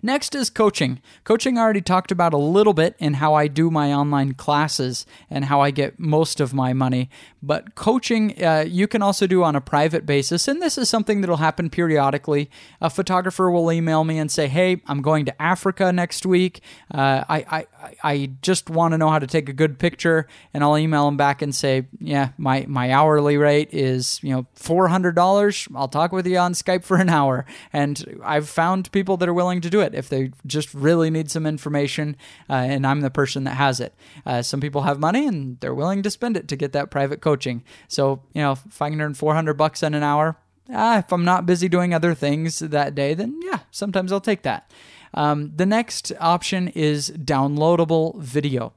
Next 0.01 0.35
is 0.35 0.49
coaching. 0.49 1.01
Coaching 1.23 1.57
I 1.57 1.61
already 1.61 1.81
talked 1.81 2.11
about 2.11 2.33
a 2.33 2.37
little 2.37 2.73
bit 2.73 2.95
in 2.99 3.15
how 3.15 3.33
I 3.33 3.47
do 3.47 3.71
my 3.71 3.93
online 3.93 4.33
classes 4.33 5.05
and 5.29 5.45
how 5.45 5.61
I 5.61 5.71
get 5.71 5.99
most 5.99 6.39
of 6.39 6.53
my 6.53 6.73
money. 6.73 7.09
But 7.41 7.75
coaching 7.75 8.43
uh, 8.43 8.65
you 8.67 8.87
can 8.87 9.01
also 9.01 9.27
do 9.27 9.43
on 9.43 9.55
a 9.55 9.61
private 9.61 10.05
basis, 10.05 10.47
and 10.47 10.61
this 10.61 10.77
is 10.77 10.89
something 10.89 11.21
that'll 11.21 11.37
happen 11.37 11.69
periodically. 11.69 12.49
A 12.81 12.89
photographer 12.89 13.49
will 13.49 13.71
email 13.71 14.03
me 14.03 14.17
and 14.17 14.31
say, 14.31 14.47
"Hey, 14.47 14.81
I'm 14.87 15.01
going 15.01 15.25
to 15.25 15.41
Africa 15.41 15.93
next 15.93 16.25
week. 16.25 16.61
Uh, 16.93 17.23
I, 17.29 17.45
I 17.49 17.67
I 18.03 18.29
just 18.41 18.69
want 18.69 18.93
to 18.93 18.97
know 18.97 19.09
how 19.09 19.19
to 19.19 19.27
take 19.27 19.49
a 19.49 19.53
good 19.53 19.79
picture," 19.79 20.27
and 20.53 20.63
I'll 20.63 20.77
email 20.77 21.05
them 21.05 21.17
back 21.17 21.41
and 21.41 21.55
say, 21.55 21.87
"Yeah, 21.99 22.29
my 22.37 22.65
my 22.67 22.91
hourly 22.91 23.37
rate 23.37 23.69
is 23.71 24.19
you 24.21 24.31
know 24.31 24.47
four 24.53 24.87
hundred 24.89 25.15
dollars. 25.15 25.67
I'll 25.75 25.87
talk 25.87 26.11
with 26.11 26.27
you 26.27 26.37
on 26.37 26.53
Skype 26.53 26.83
for 26.83 26.97
an 26.97 27.09
hour." 27.09 27.45
And 27.71 28.19
I've 28.23 28.49
found 28.49 28.91
people 28.91 29.15
that 29.17 29.29
are 29.29 29.33
willing 29.33 29.61
to 29.61 29.69
do 29.69 29.77
do 29.77 29.81
it 29.87 29.95
if 29.95 30.09
they 30.09 30.31
just 30.45 30.73
really 30.73 31.09
need 31.09 31.31
some 31.31 31.45
information 31.45 32.15
uh, 32.49 32.53
and 32.53 32.85
I'm 32.85 33.01
the 33.01 33.09
person 33.09 33.45
that 33.45 33.55
has 33.55 33.79
it. 33.79 33.95
Uh, 34.25 34.41
some 34.41 34.61
people 34.61 34.83
have 34.83 34.99
money 34.99 35.25
and 35.25 35.59
they're 35.59 35.73
willing 35.73 36.03
to 36.03 36.11
spend 36.11 36.37
it 36.37 36.47
to 36.49 36.55
get 36.55 36.73
that 36.73 36.91
private 36.91 37.21
coaching. 37.21 37.63
So, 37.87 38.21
you 38.33 38.41
know, 38.41 38.55
500, 38.55 39.17
400 39.17 39.53
bucks 39.55 39.81
in 39.81 39.93
an 39.93 40.03
hour, 40.03 40.37
ah, 40.73 40.99
if 40.99 41.11
I'm 41.11 41.25
not 41.25 41.45
busy 41.45 41.67
doing 41.67 41.93
other 41.93 42.13
things 42.13 42.59
that 42.59 42.93
day, 42.93 43.13
then 43.13 43.39
yeah, 43.43 43.59
sometimes 43.71 44.11
I'll 44.11 44.21
take 44.21 44.43
that. 44.43 44.71
Um, 45.13 45.53
the 45.55 45.65
next 45.65 46.11
option 46.19 46.67
is 46.69 47.11
downloadable 47.11 48.19
video. 48.19 48.73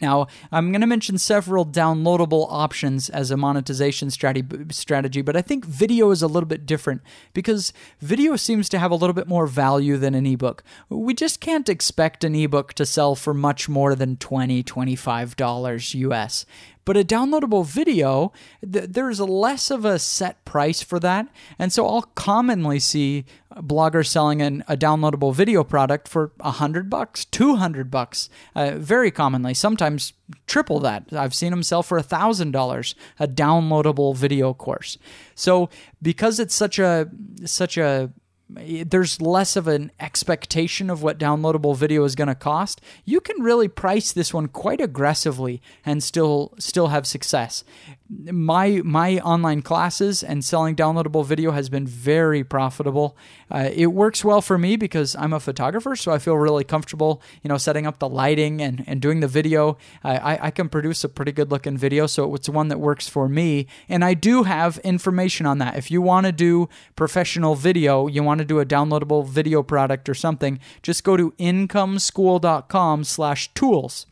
Now, 0.00 0.26
I'm 0.52 0.70
going 0.70 0.80
to 0.80 0.86
mention 0.86 1.18
several 1.18 1.64
downloadable 1.66 2.46
options 2.50 3.08
as 3.10 3.30
a 3.30 3.36
monetization 3.36 4.10
strategy, 4.10 5.22
but 5.22 5.36
I 5.36 5.42
think 5.42 5.64
video 5.64 6.10
is 6.10 6.22
a 6.22 6.26
little 6.26 6.48
bit 6.48 6.66
different 6.66 7.02
because 7.32 7.72
video 8.00 8.36
seems 8.36 8.68
to 8.70 8.78
have 8.78 8.90
a 8.90 8.96
little 8.96 9.14
bit 9.14 9.28
more 9.28 9.46
value 9.46 9.96
than 9.96 10.14
an 10.14 10.26
ebook. 10.26 10.62
We 10.88 11.14
just 11.14 11.40
can't 11.40 11.68
expect 11.68 12.24
an 12.24 12.34
ebook 12.34 12.74
to 12.74 12.86
sell 12.86 13.14
for 13.14 13.34
much 13.34 13.68
more 13.68 13.94
than 13.94 14.16
$20, 14.16 14.64
$25 14.64 15.94
US. 15.94 16.46
But 16.84 16.96
a 16.96 17.04
downloadable 17.04 17.64
video, 17.64 18.32
th- 18.60 18.90
there's 18.90 19.20
less 19.20 19.70
of 19.70 19.84
a 19.84 19.98
set 19.98 20.44
price 20.44 20.82
for 20.82 21.00
that. 21.00 21.28
And 21.58 21.72
so 21.72 21.86
I'll 21.86 22.02
commonly 22.02 22.78
see 22.78 23.24
bloggers 23.56 24.08
selling 24.08 24.42
an, 24.42 24.64
a 24.68 24.76
downloadable 24.76 25.34
video 25.34 25.64
product 25.64 26.08
for 26.08 26.32
100 26.40 26.90
bucks, 26.90 27.24
200 27.24 27.90
bucks, 27.90 28.28
uh, 28.54 28.72
very 28.76 29.10
commonly, 29.10 29.54
sometimes 29.54 30.12
triple 30.46 30.80
that. 30.80 31.12
I've 31.12 31.34
seen 31.34 31.50
them 31.50 31.62
sell 31.62 31.82
for 31.82 32.00
$1,000 32.00 32.94
a 33.18 33.28
downloadable 33.28 34.16
video 34.16 34.52
course. 34.52 34.98
So 35.34 35.70
because 36.02 36.38
it's 36.38 36.54
such 36.54 36.78
a 36.78 37.08
such 37.44 37.76
a 37.76 38.10
there's 38.48 39.20
less 39.20 39.56
of 39.56 39.66
an 39.66 39.90
expectation 39.98 40.90
of 40.90 41.02
what 41.02 41.18
downloadable 41.18 41.74
video 41.74 42.04
is 42.04 42.14
going 42.14 42.28
to 42.28 42.34
cost 42.34 42.80
you 43.04 43.20
can 43.20 43.40
really 43.42 43.68
price 43.68 44.12
this 44.12 44.34
one 44.34 44.48
quite 44.48 44.80
aggressively 44.80 45.62
and 45.84 46.02
still 46.02 46.52
still 46.58 46.88
have 46.88 47.06
success 47.06 47.64
my 48.08 48.82
my 48.84 49.18
online 49.20 49.62
classes 49.62 50.22
and 50.22 50.44
selling 50.44 50.76
downloadable 50.76 51.24
video 51.24 51.52
has 51.52 51.68
been 51.68 51.86
very 51.86 52.44
profitable. 52.44 53.16
Uh, 53.50 53.70
it 53.72 53.88
works 53.88 54.24
well 54.24 54.42
for 54.42 54.58
me 54.58 54.76
because 54.76 55.16
I'm 55.16 55.32
a 55.32 55.40
photographer, 55.40 55.96
so 55.96 56.12
I 56.12 56.18
feel 56.18 56.36
really 56.36 56.64
comfortable, 56.64 57.22
you 57.42 57.48
know, 57.48 57.56
setting 57.56 57.86
up 57.86 57.98
the 57.98 58.08
lighting 58.08 58.60
and, 58.60 58.84
and 58.86 59.00
doing 59.00 59.20
the 59.20 59.28
video. 59.28 59.78
I, 60.02 60.38
I 60.42 60.50
can 60.50 60.68
produce 60.68 61.02
a 61.04 61.08
pretty 61.08 61.32
good 61.32 61.50
looking 61.50 61.76
video, 61.78 62.06
so 62.06 62.34
it's 62.34 62.48
one 62.48 62.68
that 62.68 62.78
works 62.78 63.08
for 63.08 63.28
me. 63.28 63.66
And 63.88 64.04
I 64.04 64.14
do 64.14 64.42
have 64.42 64.78
information 64.78 65.46
on 65.46 65.58
that. 65.58 65.76
If 65.76 65.90
you 65.90 66.02
want 66.02 66.26
to 66.26 66.32
do 66.32 66.68
professional 66.96 67.54
video, 67.54 68.06
you 68.06 68.22
want 68.22 68.33
to 68.38 68.44
do 68.44 68.60
a 68.60 68.66
downloadable 68.66 69.26
video 69.26 69.62
product 69.62 70.08
or 70.08 70.14
something, 70.14 70.58
just 70.82 71.04
go 71.04 71.16
to 71.16 71.30
incomeschool.com/tools 71.32 74.06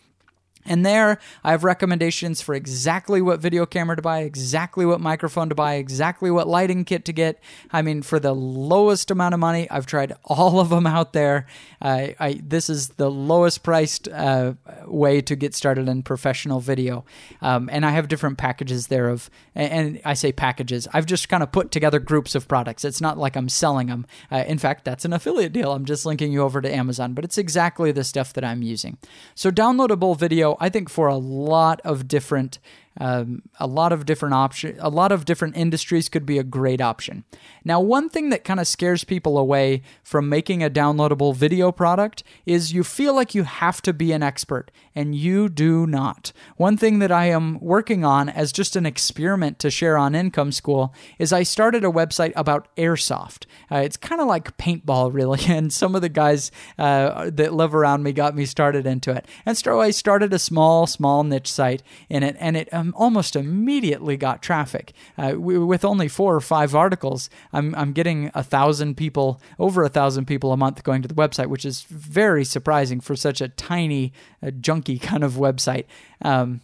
and 0.64 0.86
there, 0.86 1.18
I 1.42 1.50
have 1.50 1.64
recommendations 1.64 2.40
for 2.40 2.54
exactly 2.54 3.20
what 3.20 3.40
video 3.40 3.66
camera 3.66 3.96
to 3.96 4.02
buy, 4.02 4.20
exactly 4.20 4.86
what 4.86 5.00
microphone 5.00 5.48
to 5.48 5.54
buy, 5.54 5.74
exactly 5.74 6.30
what 6.30 6.46
lighting 6.46 6.84
kit 6.84 7.04
to 7.06 7.12
get. 7.12 7.40
I 7.72 7.82
mean, 7.82 8.02
for 8.02 8.20
the 8.20 8.34
lowest 8.34 9.10
amount 9.10 9.34
of 9.34 9.40
money, 9.40 9.68
I've 9.70 9.86
tried 9.86 10.12
all 10.24 10.60
of 10.60 10.70
them 10.70 10.86
out 10.86 11.12
there. 11.12 11.46
Uh, 11.80 12.08
I, 12.18 12.40
this 12.42 12.70
is 12.70 12.90
the 12.90 13.10
lowest 13.10 13.64
priced 13.64 14.08
uh, 14.08 14.54
way 14.92 15.20
to 15.20 15.34
get 15.34 15.54
started 15.54 15.88
in 15.88 16.02
professional 16.02 16.60
video. 16.60 17.04
Um, 17.40 17.68
and 17.72 17.84
I 17.84 17.90
have 17.90 18.08
different 18.08 18.38
packages 18.38 18.88
there 18.88 19.08
of, 19.08 19.30
and 19.54 20.00
I 20.04 20.14
say 20.14 20.32
packages, 20.32 20.86
I've 20.92 21.06
just 21.06 21.28
kind 21.28 21.42
of 21.42 21.52
put 21.52 21.70
together 21.70 21.98
groups 21.98 22.34
of 22.34 22.48
products. 22.48 22.84
It's 22.84 23.00
not 23.00 23.18
like 23.18 23.36
I'm 23.36 23.48
selling 23.48 23.88
them. 23.88 24.06
Uh, 24.30 24.44
in 24.46 24.58
fact, 24.58 24.84
that's 24.84 25.04
an 25.04 25.12
affiliate 25.12 25.52
deal. 25.52 25.72
I'm 25.72 25.84
just 25.84 26.06
linking 26.06 26.32
you 26.32 26.42
over 26.42 26.60
to 26.60 26.72
Amazon, 26.72 27.14
but 27.14 27.24
it's 27.24 27.38
exactly 27.38 27.92
the 27.92 28.04
stuff 28.04 28.32
that 28.34 28.44
I'm 28.44 28.62
using. 28.62 28.98
So, 29.34 29.50
downloadable 29.50 30.16
video 30.16 30.56
I 30.60 30.68
think 30.68 30.88
for 30.88 31.08
a 31.08 31.16
lot 31.16 31.80
of 31.84 32.08
different 32.08 32.58
um, 33.00 33.42
a 33.58 33.66
lot 33.66 33.92
of 33.92 34.06
different 34.06 34.34
option, 34.34 34.76
a 34.80 34.90
lot 34.90 35.12
of 35.12 35.24
different 35.24 35.56
industries 35.56 36.08
could 36.08 36.26
be 36.26 36.38
a 36.38 36.44
great 36.44 36.80
option. 36.80 37.24
Now, 37.64 37.80
one 37.80 38.08
thing 38.08 38.30
that 38.30 38.44
kind 38.44 38.60
of 38.60 38.66
scares 38.66 39.04
people 39.04 39.38
away 39.38 39.82
from 40.02 40.28
making 40.28 40.62
a 40.62 40.70
downloadable 40.70 41.34
video 41.34 41.72
product 41.72 42.22
is 42.44 42.72
you 42.72 42.84
feel 42.84 43.14
like 43.14 43.34
you 43.34 43.44
have 43.44 43.80
to 43.82 43.92
be 43.92 44.12
an 44.12 44.22
expert, 44.22 44.70
and 44.94 45.14
you 45.14 45.48
do 45.48 45.86
not. 45.86 46.32
One 46.56 46.76
thing 46.76 46.98
that 46.98 47.12
I 47.12 47.26
am 47.26 47.58
working 47.60 48.04
on 48.04 48.28
as 48.28 48.52
just 48.52 48.76
an 48.76 48.86
experiment 48.86 49.58
to 49.60 49.70
share 49.70 49.96
on 49.96 50.14
Income 50.14 50.52
School 50.52 50.94
is 51.18 51.32
I 51.32 51.42
started 51.42 51.84
a 51.84 51.88
website 51.88 52.32
about 52.36 52.68
airsoft. 52.76 53.46
Uh, 53.70 53.76
it's 53.76 53.96
kind 53.96 54.20
of 54.20 54.26
like 54.26 54.56
paintball, 54.58 55.12
really, 55.12 55.40
and 55.48 55.72
some 55.72 55.94
of 55.94 56.02
the 56.02 56.08
guys 56.08 56.50
uh, 56.78 57.30
that 57.32 57.54
live 57.54 57.74
around 57.74 58.02
me 58.02 58.12
got 58.12 58.34
me 58.34 58.44
started 58.44 58.86
into 58.86 59.10
it. 59.12 59.26
And 59.46 59.56
so 59.56 59.80
I 59.80 59.90
started 59.90 60.32
a 60.32 60.38
small, 60.38 60.86
small 60.86 61.24
niche 61.24 61.50
site 61.50 61.82
in 62.08 62.22
it, 62.22 62.36
and 62.38 62.56
it 62.56 62.68
um, 62.82 62.94
almost 62.96 63.36
immediately 63.36 64.16
got 64.16 64.42
traffic. 64.42 64.92
Uh, 65.16 65.34
with 65.38 65.84
only 65.84 66.08
four 66.08 66.34
or 66.34 66.40
five 66.40 66.74
articles, 66.74 67.30
I'm, 67.52 67.74
I'm 67.74 67.92
getting 67.92 68.30
a 68.34 68.42
thousand 68.42 68.96
people, 68.96 69.40
over 69.58 69.84
a 69.84 69.88
thousand 69.88 70.26
people 70.26 70.52
a 70.52 70.56
month 70.56 70.82
going 70.82 71.02
to 71.02 71.08
the 71.08 71.14
website, 71.14 71.46
which 71.46 71.64
is 71.64 71.82
very 71.82 72.44
surprising 72.44 73.00
for 73.00 73.14
such 73.16 73.40
a 73.40 73.48
tiny, 73.48 74.12
uh, 74.42 74.48
junky 74.48 75.00
kind 75.10 75.24
of 75.24 75.34
website. 75.34 75.84
Um, 76.22 76.60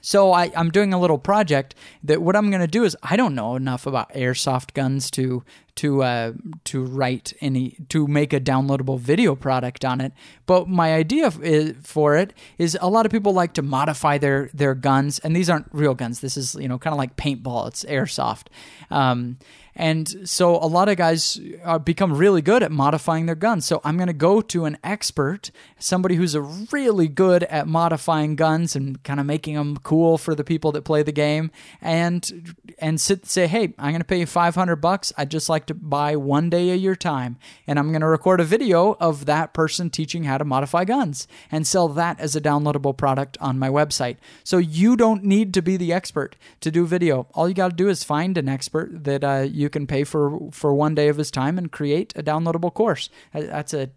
so 0.00 0.32
I, 0.32 0.50
am 0.54 0.70
doing 0.70 0.92
a 0.92 1.00
little 1.00 1.18
project 1.18 1.74
that 2.04 2.22
what 2.22 2.36
I'm 2.36 2.50
going 2.50 2.60
to 2.60 2.66
do 2.66 2.84
is 2.84 2.96
I 3.02 3.16
don't 3.16 3.34
know 3.34 3.56
enough 3.56 3.86
about 3.86 4.12
airsoft 4.12 4.74
guns 4.74 5.10
to 5.12 5.42
to 5.76 6.02
uh, 6.02 6.32
to 6.64 6.84
write 6.84 7.32
any 7.40 7.76
to 7.88 8.08
make 8.08 8.32
a 8.32 8.40
downloadable 8.40 8.98
video 8.98 9.36
product 9.36 9.84
on 9.84 10.00
it. 10.00 10.12
But 10.44 10.68
my 10.68 10.92
idea 10.94 11.30
for 11.30 12.16
it 12.16 12.34
is 12.58 12.76
a 12.80 12.88
lot 12.88 13.06
of 13.06 13.12
people 13.12 13.32
like 13.32 13.54
to 13.54 13.62
modify 13.62 14.18
their 14.18 14.50
their 14.52 14.74
guns, 14.74 15.20
and 15.20 15.36
these 15.36 15.48
aren't 15.48 15.68
real 15.72 15.94
guns. 15.94 16.20
This 16.20 16.36
is 16.36 16.56
you 16.56 16.66
know 16.66 16.78
kind 16.78 16.92
of 16.92 16.98
like 16.98 17.16
paintball. 17.16 17.68
It's 17.68 17.84
airsoft. 17.84 18.46
Um, 18.90 19.38
and 19.78 20.28
so 20.28 20.56
a 20.56 20.66
lot 20.66 20.88
of 20.88 20.96
guys 20.96 21.40
uh, 21.64 21.78
become 21.78 22.12
really 22.12 22.42
good 22.42 22.64
at 22.64 22.72
modifying 22.72 23.26
their 23.26 23.36
guns. 23.36 23.64
So 23.64 23.80
I'm 23.84 23.96
going 23.96 24.08
to 24.08 24.12
go 24.12 24.40
to 24.40 24.64
an 24.64 24.76
expert, 24.82 25.52
somebody 25.78 26.16
who's 26.16 26.34
a 26.34 26.42
really 26.42 27.06
good 27.06 27.44
at 27.44 27.68
modifying 27.68 28.34
guns 28.34 28.74
and 28.74 29.00
kind 29.04 29.20
of 29.20 29.26
making 29.26 29.54
them 29.54 29.76
cool 29.84 30.18
for 30.18 30.34
the 30.34 30.42
people 30.42 30.72
that 30.72 30.82
play 30.82 31.04
the 31.04 31.12
game, 31.12 31.52
and 31.80 32.56
and 32.80 33.00
sit, 33.00 33.24
say, 33.26 33.46
hey, 33.46 33.72
I'm 33.78 33.92
going 33.92 34.00
to 34.00 34.04
pay 34.04 34.18
you 34.18 34.26
500 34.26 34.76
bucks. 34.76 35.12
I'd 35.16 35.30
just 35.30 35.48
like 35.48 35.66
to 35.66 35.74
buy 35.74 36.16
one 36.16 36.50
day 36.50 36.74
of 36.74 36.80
your 36.80 36.96
time, 36.96 37.38
and 37.68 37.78
I'm 37.78 37.90
going 37.90 38.00
to 38.00 38.08
record 38.08 38.40
a 38.40 38.44
video 38.44 38.96
of 38.98 39.26
that 39.26 39.54
person 39.54 39.90
teaching 39.90 40.24
how 40.24 40.38
to 40.38 40.44
modify 40.44 40.84
guns 40.84 41.28
and 41.52 41.64
sell 41.64 41.88
that 41.90 42.18
as 42.18 42.34
a 42.34 42.40
downloadable 42.40 42.96
product 42.96 43.38
on 43.40 43.60
my 43.60 43.68
website. 43.68 44.16
So 44.42 44.58
you 44.58 44.96
don't 44.96 45.22
need 45.22 45.54
to 45.54 45.62
be 45.62 45.76
the 45.76 45.92
expert 45.92 46.34
to 46.62 46.72
do 46.72 46.84
video. 46.84 47.28
All 47.34 47.48
you 47.48 47.54
got 47.54 47.70
to 47.70 47.76
do 47.76 47.88
is 47.88 48.02
find 48.02 48.36
an 48.36 48.48
expert 48.48 49.04
that 49.04 49.22
uh, 49.22 49.46
you 49.48 49.67
you 49.68 49.70
can 49.70 49.86
pay 49.86 50.02
for 50.02 50.38
for 50.50 50.72
one 50.72 50.94
day 50.94 51.08
of 51.08 51.18
his 51.18 51.30
time 51.30 51.58
and 51.58 51.70
create 51.70 52.14
a 52.16 52.22
downloadable 52.22 52.72
course. 52.72 53.10
That's 53.34 53.74
a 53.74 53.90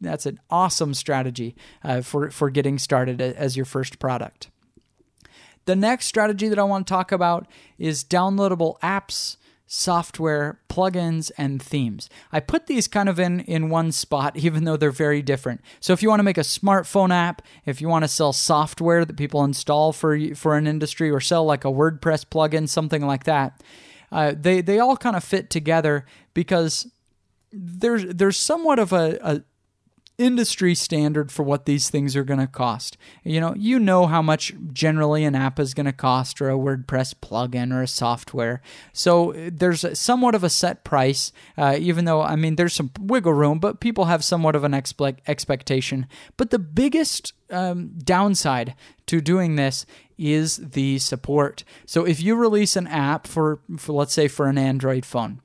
that's 0.00 0.26
an 0.26 0.38
awesome 0.50 0.94
strategy 0.94 1.56
uh, 1.82 2.00
for 2.00 2.30
for 2.30 2.48
getting 2.48 2.78
started 2.78 3.20
as 3.20 3.56
your 3.56 3.64
first 3.64 3.98
product. 3.98 4.50
The 5.64 5.74
next 5.74 6.06
strategy 6.06 6.48
that 6.48 6.60
I 6.60 6.62
want 6.62 6.86
to 6.86 6.92
talk 6.92 7.10
about 7.10 7.48
is 7.76 8.04
downloadable 8.04 8.78
apps, 8.80 9.36
software, 9.66 10.60
plugins, 10.68 11.32
and 11.36 11.60
themes. 11.60 12.08
I 12.30 12.38
put 12.38 12.68
these 12.68 12.86
kind 12.86 13.08
of 13.08 13.18
in 13.18 13.40
in 13.40 13.68
one 13.68 13.90
spot, 13.90 14.36
even 14.46 14.62
though 14.62 14.76
they're 14.76 14.92
very 14.92 15.22
different. 15.22 15.60
So 15.80 15.92
if 15.92 16.04
you 16.04 16.08
want 16.08 16.20
to 16.20 16.24
make 16.24 16.38
a 16.38 16.42
smartphone 16.42 17.12
app, 17.12 17.42
if 17.64 17.80
you 17.80 17.88
want 17.88 18.04
to 18.04 18.08
sell 18.08 18.32
software 18.32 19.04
that 19.04 19.16
people 19.16 19.42
install 19.42 19.92
for 19.92 20.36
for 20.36 20.56
an 20.56 20.68
industry, 20.68 21.10
or 21.10 21.20
sell 21.20 21.44
like 21.44 21.64
a 21.64 21.72
WordPress 21.72 22.26
plugin, 22.26 22.68
something 22.68 23.04
like 23.04 23.24
that 23.24 23.60
uh, 24.12 24.32
they 24.36 24.60
they 24.60 24.78
all 24.78 24.96
kind 24.96 25.16
of 25.16 25.24
fit 25.24 25.50
together 25.50 26.04
because 26.34 26.90
there's 27.52 28.04
there's 28.14 28.36
somewhat 28.36 28.78
of 28.78 28.92
a, 28.92 29.18
a 29.22 29.42
industry 30.18 30.74
standard 30.74 31.30
for 31.30 31.42
what 31.42 31.66
these 31.66 31.90
things 31.90 32.16
are 32.16 32.24
going 32.24 32.40
to 32.40 32.46
cost. 32.46 32.96
You 33.22 33.40
know, 33.40 33.54
you 33.56 33.78
know 33.78 34.06
how 34.06 34.22
much 34.22 34.54
generally 34.72 35.24
an 35.24 35.34
app 35.34 35.58
is 35.58 35.74
going 35.74 35.86
to 35.86 35.92
cost 35.92 36.40
or 36.40 36.48
a 36.48 36.54
WordPress 36.54 37.14
plugin 37.14 37.72
or 37.72 37.82
a 37.82 37.88
software. 37.88 38.62
So 38.92 39.34
there's 39.36 39.98
somewhat 39.98 40.34
of 40.34 40.42
a 40.42 40.50
set 40.50 40.84
price, 40.84 41.32
uh, 41.58 41.76
even 41.78 42.06
though, 42.06 42.22
I 42.22 42.36
mean, 42.36 42.56
there's 42.56 42.72
some 42.72 42.90
wiggle 42.98 43.34
room, 43.34 43.58
but 43.58 43.80
people 43.80 44.06
have 44.06 44.24
somewhat 44.24 44.56
of 44.56 44.64
an 44.64 44.72
expe- 44.72 45.18
expectation. 45.26 46.06
But 46.36 46.50
the 46.50 46.58
biggest 46.58 47.34
um, 47.50 47.92
downside 47.98 48.74
to 49.06 49.20
doing 49.20 49.56
this 49.56 49.84
is 50.18 50.56
the 50.56 50.98
support. 50.98 51.62
So 51.84 52.06
if 52.06 52.22
you 52.22 52.36
release 52.36 52.74
an 52.74 52.86
app 52.86 53.26
for, 53.26 53.60
for 53.76 53.92
let's 53.92 54.14
say, 54.14 54.28
for 54.28 54.48
an 54.48 54.56
Android 54.56 55.04
phone, 55.04 55.42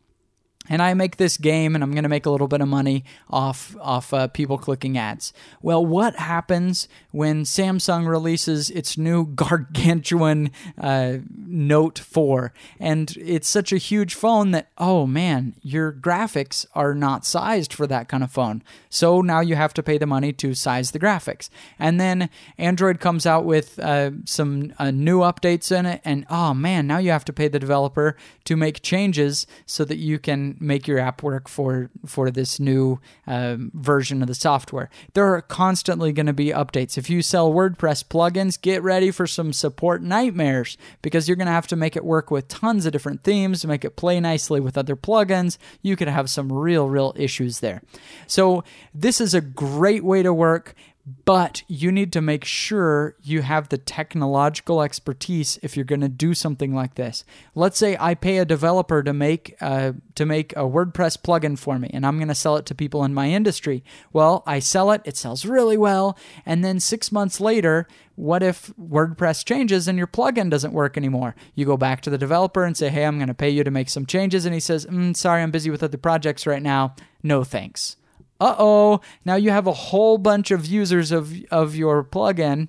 and 0.71 0.81
I 0.81 0.93
make 0.93 1.17
this 1.17 1.35
game 1.35 1.75
and 1.75 1.83
I'm 1.83 1.91
going 1.91 2.03
to 2.03 2.09
make 2.09 2.25
a 2.25 2.29
little 2.29 2.47
bit 2.47 2.61
of 2.61 2.67
money 2.69 3.03
off 3.29 3.75
off 3.81 4.13
uh, 4.13 4.29
people 4.29 4.57
clicking 4.57 4.97
ads. 4.97 5.33
Well, 5.61 5.85
what 5.85 6.15
happens 6.15 6.87
when 7.11 7.43
Samsung 7.43 8.07
releases 8.07 8.69
its 8.69 8.97
new 8.97 9.25
gargantuan 9.35 10.49
uh, 10.79 11.17
Note 11.51 11.99
4 11.99 12.53
and 12.79 13.15
it's 13.17 13.47
such 13.47 13.71
a 13.71 13.77
huge 13.77 14.13
phone 14.15 14.51
that 14.51 14.69
oh 14.77 15.05
man, 15.05 15.55
your 15.61 15.91
graphics 15.91 16.65
are 16.73 16.93
not 16.93 17.25
sized 17.25 17.73
for 17.73 17.87
that 17.87 18.07
kind 18.07 18.23
of 18.23 18.31
phone. 18.31 18.63
So 18.89 19.21
now 19.21 19.39
you 19.39 19.55
have 19.55 19.73
to 19.75 19.83
pay 19.83 19.97
the 19.97 20.05
money 20.05 20.33
to 20.33 20.53
size 20.53 20.91
the 20.91 20.99
graphics. 20.99 21.49
And 21.77 21.99
then 21.99 22.29
Android 22.57 22.99
comes 22.99 23.25
out 23.25 23.45
with 23.45 23.79
uh, 23.79 24.11
some 24.25 24.73
uh, 24.79 24.91
new 24.91 25.19
updates 25.19 25.71
in 25.71 25.85
it 25.85 26.01
and 26.03 26.25
oh 26.29 26.53
man, 26.53 26.87
now 26.87 26.97
you 26.97 27.11
have 27.11 27.25
to 27.25 27.33
pay 27.33 27.47
the 27.47 27.59
developer 27.59 28.15
to 28.45 28.55
make 28.55 28.81
changes 28.81 29.45
so 29.65 29.85
that 29.85 29.97
you 29.97 30.19
can 30.19 30.57
make 30.59 30.87
your 30.87 30.99
app 30.99 31.23
work 31.23 31.47
for 31.47 31.89
for 32.05 32.31
this 32.31 32.59
new 32.59 32.99
um, 33.27 33.71
version 33.73 34.21
of 34.21 34.27
the 34.27 34.35
software. 34.35 34.89
There 35.13 35.33
are 35.33 35.41
constantly 35.41 36.11
going 36.11 36.25
to 36.25 36.33
be 36.33 36.47
updates. 36.47 36.97
If 36.97 37.09
you 37.09 37.21
sell 37.21 37.51
WordPress 37.51 38.05
plugins, 38.05 38.61
get 38.61 38.81
ready 38.83 39.11
for 39.11 39.27
some 39.27 39.53
support 39.53 40.01
nightmares 40.01 40.77
because 41.01 41.27
you're 41.27 41.37
going 41.41 41.47
to 41.47 41.53
have 41.53 41.67
to 41.67 41.75
make 41.75 41.95
it 41.95 42.05
work 42.05 42.29
with 42.29 42.47
tons 42.47 42.85
of 42.85 42.91
different 42.91 43.23
themes 43.23 43.61
to 43.61 43.67
make 43.67 43.83
it 43.83 43.95
play 43.95 44.19
nicely 44.19 44.59
with 44.59 44.77
other 44.77 44.95
plugins. 44.95 45.57
You 45.81 45.95
could 45.95 46.07
have 46.07 46.29
some 46.29 46.53
real 46.53 46.87
real 46.87 47.13
issues 47.17 47.61
there. 47.61 47.81
So 48.27 48.63
this 48.93 49.19
is 49.19 49.33
a 49.33 49.41
great 49.41 50.03
way 50.03 50.21
to 50.21 50.31
work 50.31 50.75
but 51.05 51.63
you 51.67 51.91
need 51.91 52.13
to 52.13 52.21
make 52.21 52.45
sure 52.45 53.15
you 53.21 53.41
have 53.41 53.69
the 53.69 53.77
technological 53.77 54.81
expertise 54.81 55.57
if 55.63 55.75
you're 55.75 55.83
going 55.83 56.01
to 56.01 56.09
do 56.09 56.33
something 56.33 56.75
like 56.75 56.95
this. 56.95 57.25
Let's 57.55 57.77
say 57.77 57.97
I 57.99 58.13
pay 58.13 58.37
a 58.37 58.45
developer 58.45 59.01
to 59.01 59.13
make 59.13 59.55
uh, 59.61 59.93
to 60.15 60.25
make 60.25 60.53
a 60.53 60.61
WordPress 60.61 61.17
plugin 61.17 61.57
for 61.57 61.79
me, 61.79 61.89
and 61.93 62.05
I'm 62.05 62.17
going 62.17 62.27
to 62.27 62.35
sell 62.35 62.55
it 62.57 62.65
to 62.67 62.75
people 62.75 63.03
in 63.03 63.13
my 63.13 63.29
industry. 63.29 63.83
Well, 64.13 64.43
I 64.45 64.59
sell 64.59 64.91
it, 64.91 65.01
it 65.03 65.17
sells 65.17 65.45
really 65.45 65.77
well, 65.77 66.17
and 66.45 66.63
then 66.63 66.79
six 66.79 67.11
months 67.11 67.39
later, 67.39 67.87
what 68.15 68.43
if 68.43 68.71
WordPress 68.79 69.43
changes 69.43 69.87
and 69.87 69.97
your 69.97 70.07
plugin 70.07 70.51
doesn't 70.51 70.73
work 70.73 70.97
anymore? 70.97 71.35
You 71.55 71.65
go 71.65 71.77
back 71.77 72.01
to 72.01 72.11
the 72.11 72.17
developer 72.17 72.63
and 72.63 72.77
say, 72.77 72.89
"Hey, 72.89 73.05
I'm 73.05 73.17
going 73.17 73.27
to 73.27 73.33
pay 73.33 73.49
you 73.49 73.63
to 73.63 73.71
make 73.71 73.89
some 73.89 74.05
changes," 74.05 74.45
and 74.45 74.53
he 74.53 74.59
says, 74.59 74.85
mm, 74.85 75.15
"Sorry, 75.15 75.41
I'm 75.41 75.51
busy 75.51 75.71
with 75.71 75.81
other 75.81 75.97
projects 75.97 76.45
right 76.45 76.61
now. 76.61 76.95
No 77.23 77.43
thanks." 77.43 77.97
Uh 78.41 78.55
oh, 78.57 78.99
now 79.23 79.35
you 79.35 79.51
have 79.51 79.67
a 79.67 79.73
whole 79.73 80.17
bunch 80.17 80.49
of 80.49 80.65
users 80.65 81.11
of, 81.11 81.33
of 81.51 81.75
your 81.75 82.03
plugin 82.03 82.67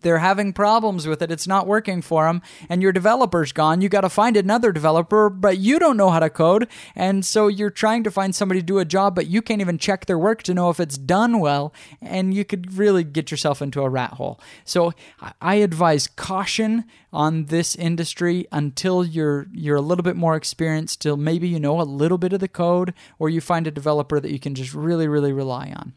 they're 0.00 0.18
having 0.18 0.52
problems 0.52 1.06
with 1.06 1.22
it. 1.22 1.30
It's 1.30 1.46
not 1.46 1.66
working 1.66 2.02
for 2.02 2.26
them, 2.26 2.42
and 2.68 2.82
your 2.82 2.92
developer's 2.92 3.52
gone. 3.52 3.80
You 3.80 3.88
got 3.88 4.02
to 4.02 4.08
find 4.08 4.36
another 4.36 4.72
developer, 4.72 5.30
but 5.30 5.58
you 5.58 5.78
don't 5.78 5.96
know 5.96 6.10
how 6.10 6.20
to 6.20 6.30
code, 6.30 6.68
and 6.94 7.24
so 7.24 7.48
you're 7.48 7.70
trying 7.70 8.04
to 8.04 8.10
find 8.10 8.34
somebody 8.34 8.60
to 8.60 8.66
do 8.66 8.78
a 8.78 8.84
job, 8.84 9.14
but 9.14 9.26
you 9.26 9.42
can't 9.42 9.60
even 9.60 9.78
check 9.78 10.06
their 10.06 10.18
work 10.18 10.42
to 10.44 10.54
know 10.54 10.70
if 10.70 10.80
it's 10.80 10.98
done 10.98 11.40
well, 11.40 11.72
and 12.00 12.34
you 12.34 12.44
could 12.44 12.74
really 12.74 13.04
get 13.04 13.30
yourself 13.30 13.62
into 13.62 13.82
a 13.82 13.88
rat 13.88 14.14
hole. 14.14 14.40
So 14.64 14.92
I 15.40 15.56
advise 15.56 16.06
caution 16.06 16.84
on 17.12 17.46
this 17.46 17.74
industry 17.74 18.46
until 18.52 19.04
you're 19.04 19.46
you're 19.52 19.76
a 19.76 19.80
little 19.80 20.04
bit 20.04 20.16
more 20.16 20.36
experienced, 20.36 21.00
till 21.00 21.16
maybe 21.16 21.48
you 21.48 21.60
know 21.60 21.80
a 21.80 21.82
little 21.82 22.18
bit 22.18 22.32
of 22.32 22.40
the 22.40 22.48
code, 22.48 22.94
or 23.18 23.28
you 23.28 23.40
find 23.40 23.66
a 23.66 23.70
developer 23.70 24.20
that 24.20 24.30
you 24.30 24.38
can 24.38 24.54
just 24.54 24.74
really 24.74 25.08
really 25.08 25.32
rely 25.32 25.72
on. 25.74 25.92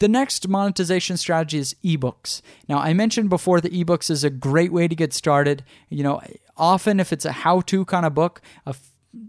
The 0.00 0.08
next 0.08 0.48
monetization 0.48 1.18
strategy 1.18 1.58
is 1.58 1.76
ebooks. 1.84 2.40
Now, 2.68 2.78
I 2.78 2.94
mentioned 2.94 3.28
before 3.28 3.60
that 3.60 3.72
ebooks 3.72 4.10
is 4.10 4.24
a 4.24 4.30
great 4.30 4.72
way 4.72 4.88
to 4.88 4.94
get 4.94 5.12
started. 5.12 5.62
You 5.90 6.02
know, 6.02 6.22
often 6.56 6.98
if 6.98 7.12
it's 7.12 7.26
a 7.26 7.32
how 7.32 7.60
to 7.62 7.84
kind 7.84 8.06
of 8.06 8.14
book, 8.14 8.40
a 8.64 8.74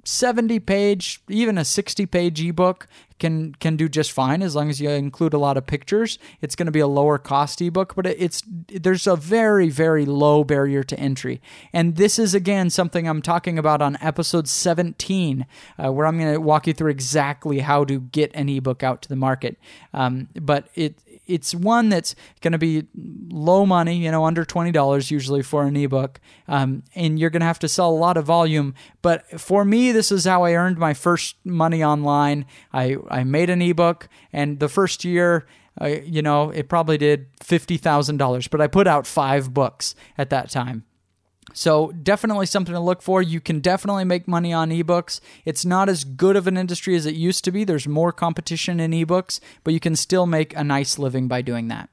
70 0.05 0.60
page, 0.60 1.21
even 1.27 1.57
a 1.57 1.65
60 1.65 2.05
page 2.05 2.41
ebook 2.41 2.88
can 3.19 3.54
can 3.56 3.76
do 3.76 3.88
just 3.88 4.12
fine 4.12 4.41
as 4.41 4.56
long 4.56 4.69
as 4.69 4.82
you 4.82 4.89
include 4.89 5.34
a 5.34 5.38
lot 5.38 5.58
of 5.58 5.65
pictures. 5.65 6.17
It's 6.41 6.56
going 6.56 6.65
to 6.65 6.71
be 6.71 6.80
a 6.80 6.88
lower 6.88 7.17
cost 7.17 7.62
ebook, 7.62 7.95
but 7.95 8.06
it's 8.06 8.43
there's 8.67 9.08
a 9.08 9.15
very 9.15 9.69
very 9.69 10.06
low 10.06 10.43
barrier 10.43 10.84
to 10.84 11.00
entry. 11.00 11.41
And 11.74 11.95
this 11.95 12.17
is 12.17 12.34
again 12.34 12.69
something 12.69 13.08
I'm 13.08 13.21
talking 13.21 13.58
about 13.58 13.82
on 13.82 13.97
episode 14.02 14.47
17, 14.47 15.45
uh, 15.78 15.91
where 15.91 16.06
I'm 16.06 16.19
going 16.19 16.34
to 16.34 16.41
walk 16.41 16.67
you 16.67 16.74
through 16.74 16.91
exactly 16.91 17.60
how 17.60 17.86
to 17.86 18.00
get 18.00 18.32
an 18.34 18.50
ebook 18.50 18.84
out 18.84 19.02
to 19.04 19.10
the 19.10 19.15
market. 19.15 19.58
Um, 19.93 20.30
but 20.36 20.67
it 20.76 20.95
it's 21.28 21.56
one 21.56 21.89
that's 21.89 22.15
going 22.41 22.52
to 22.52 22.58
be 22.58 22.88
low 23.30 23.65
money, 23.65 23.95
you 23.95 24.12
know, 24.12 24.26
under 24.26 24.43
twenty 24.43 24.71
dollars 24.71 25.12
usually 25.12 25.41
for 25.41 25.63
an 25.63 25.76
ebook, 25.76 26.19
um, 26.47 26.84
and 26.95 27.19
you're 27.19 27.30
going 27.30 27.41
to 27.41 27.45
have 27.45 27.60
to 27.60 27.69
sell 27.69 27.89
a 27.89 27.95
lot 27.95 28.17
of 28.17 28.26
volume. 28.26 28.74
But 29.02 29.39
for 29.39 29.63
me, 29.63 29.91
this 29.91 30.12
is 30.12 30.26
how 30.26 30.43
I 30.43 30.54
earned 30.54 30.78
my 30.78 30.93
first 30.93 31.36
money 31.45 31.84
online. 31.84 32.45
I 32.74 32.97
I 33.12 33.24
made 33.24 33.50
an 33.50 33.62
ebook, 33.62 34.08
and 34.32 34.60
the 34.60 34.69
first 34.69 35.04
year. 35.06 35.45
Uh, 35.80 35.86
you 35.88 36.21
know, 36.21 36.50
it 36.50 36.67
probably 36.67 36.97
did 36.97 37.32
$50,000, 37.38 38.50
but 38.50 38.60
I 38.60 38.67
put 38.67 38.88
out 38.88 39.08
five 39.08 39.54
books 39.54 39.95
at 40.17 40.30
that 40.30 40.50
time. 40.50 40.84
So, 41.54 41.91
definitely 41.91 42.45
something 42.45 42.74
to 42.74 42.80
look 42.80 43.02
for. 43.02 43.21
You 43.21 43.41
can 43.41 43.60
definitely 43.60 44.06
make 44.06 44.28
money 44.28 44.54
on 44.54 44.69
ebooks. 44.69 45.19
It's 45.45 45.65
not 45.65 45.89
as 45.89 46.04
good 46.04 46.36
of 46.36 46.47
an 46.47 46.58
industry 46.58 46.95
as 46.95 47.06
it 47.06 47.15
used 47.15 47.43
to 47.45 47.52
be. 47.52 47.63
There's 47.63 47.88
more 47.88 48.12
competition 48.12 48.80
in 48.80 48.91
ebooks, 48.91 49.39
but 49.63 49.74
you 49.74 49.80
can 49.80 49.95
still 49.95 50.26
make 50.26 50.56
a 50.56 50.63
nice 50.63 50.97
living 50.97 51.28
by 51.28 51.41
doing 51.41 51.67
that. 51.67 51.89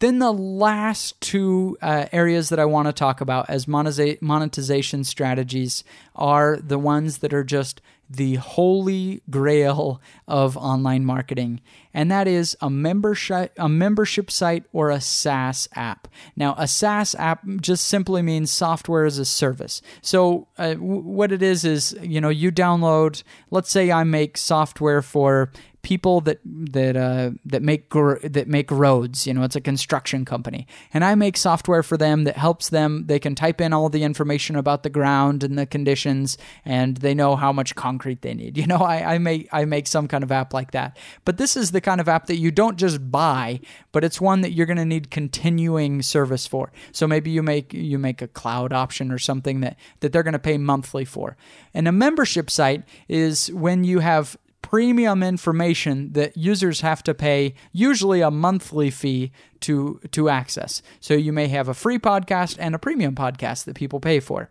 Then, 0.00 0.18
the 0.18 0.32
last 0.32 1.20
two 1.20 1.76
uh, 1.82 2.06
areas 2.12 2.50
that 2.50 2.60
I 2.60 2.66
want 2.66 2.86
to 2.86 2.92
talk 2.92 3.20
about 3.20 3.48
as 3.48 3.66
monetization 3.66 5.04
strategies 5.04 5.82
are 6.14 6.56
the 6.56 6.78
ones 6.78 7.18
that 7.18 7.34
are 7.34 7.44
just 7.44 7.80
the 8.10 8.36
holy 8.36 9.22
grail 9.30 10.00
of 10.26 10.56
online 10.56 11.04
marketing, 11.04 11.60
and 11.98 12.12
that 12.12 12.28
is 12.28 12.56
a 12.60 12.70
membership 12.70 13.52
a 13.56 13.68
membership 13.68 14.30
site 14.30 14.62
or 14.72 14.88
a 14.88 15.00
SaaS 15.00 15.68
app. 15.74 16.06
Now, 16.36 16.54
a 16.56 16.68
SaaS 16.68 17.16
app 17.16 17.44
just 17.60 17.88
simply 17.88 18.22
means 18.22 18.52
software 18.52 19.04
as 19.04 19.18
a 19.18 19.24
service. 19.24 19.82
So, 20.00 20.46
uh, 20.58 20.74
w- 20.74 21.02
what 21.02 21.32
it 21.32 21.42
is 21.42 21.64
is 21.64 21.98
you 22.00 22.20
know 22.20 22.28
you 22.28 22.52
download. 22.52 23.24
Let's 23.50 23.72
say 23.72 23.90
I 23.90 24.04
make 24.04 24.36
software 24.36 25.02
for 25.02 25.50
people 25.82 26.20
that 26.20 26.38
that 26.44 26.96
uh, 26.96 27.30
that 27.46 27.62
make 27.62 27.88
gr- 27.88 28.18
that 28.22 28.46
make 28.46 28.70
roads. 28.70 29.26
You 29.26 29.34
know, 29.34 29.42
it's 29.42 29.56
a 29.56 29.60
construction 29.60 30.24
company, 30.24 30.66
and 30.92 31.04
I 31.04 31.14
make 31.14 31.36
software 31.36 31.82
for 31.82 31.96
them 31.96 32.24
that 32.24 32.36
helps 32.36 32.68
them. 32.68 33.04
They 33.06 33.18
can 33.18 33.34
type 33.34 33.60
in 33.60 33.72
all 33.72 33.88
the 33.88 34.02
information 34.02 34.56
about 34.56 34.82
the 34.82 34.90
ground 34.90 35.42
and 35.42 35.58
the 35.58 35.66
conditions, 35.66 36.36
and 36.64 36.98
they 36.98 37.14
know 37.14 37.36
how 37.36 37.52
much 37.52 37.74
concrete 37.74 38.22
they 38.22 38.34
need. 38.34 38.56
You 38.58 38.66
know, 38.66 38.78
I, 38.78 39.14
I 39.14 39.18
make 39.18 39.48
I 39.52 39.64
make 39.64 39.86
some 39.86 40.08
kind 40.08 40.24
of 40.24 40.32
app 40.32 40.52
like 40.52 40.72
that. 40.72 40.98
But 41.24 41.38
this 41.38 41.56
is 41.56 41.70
the 41.70 41.80
kind 41.88 42.02
of 42.02 42.08
app 42.08 42.26
that 42.26 42.36
you 42.36 42.50
don't 42.50 42.76
just 42.76 43.10
buy, 43.10 43.60
but 43.92 44.04
it's 44.04 44.20
one 44.20 44.42
that 44.42 44.52
you're 44.52 44.66
going 44.66 44.76
to 44.76 44.84
need 44.84 45.10
continuing 45.10 46.02
service 46.02 46.46
for. 46.46 46.70
So 46.92 47.06
maybe 47.06 47.30
you 47.30 47.42
make 47.42 47.72
you 47.72 47.98
make 47.98 48.20
a 48.20 48.28
cloud 48.28 48.74
option 48.74 49.10
or 49.10 49.18
something 49.18 49.60
that 49.60 49.78
that 50.00 50.12
they're 50.12 50.22
going 50.22 50.32
to 50.32 50.38
pay 50.38 50.58
monthly 50.58 51.06
for. 51.06 51.38
And 51.72 51.88
a 51.88 51.92
membership 51.92 52.50
site 52.50 52.82
is 53.08 53.50
when 53.52 53.84
you 53.84 54.00
have 54.00 54.36
premium 54.60 55.22
information 55.22 56.12
that 56.12 56.36
users 56.36 56.82
have 56.82 57.02
to 57.04 57.14
pay 57.14 57.54
usually 57.72 58.20
a 58.20 58.30
monthly 58.30 58.90
fee 58.90 59.32
to 59.60 59.98
to 60.10 60.28
access. 60.28 60.82
So 61.00 61.14
you 61.14 61.32
may 61.32 61.48
have 61.48 61.68
a 61.68 61.74
free 61.74 61.98
podcast 61.98 62.56
and 62.58 62.74
a 62.74 62.78
premium 62.78 63.14
podcast 63.14 63.64
that 63.64 63.76
people 63.76 63.98
pay 63.98 64.20
for. 64.20 64.50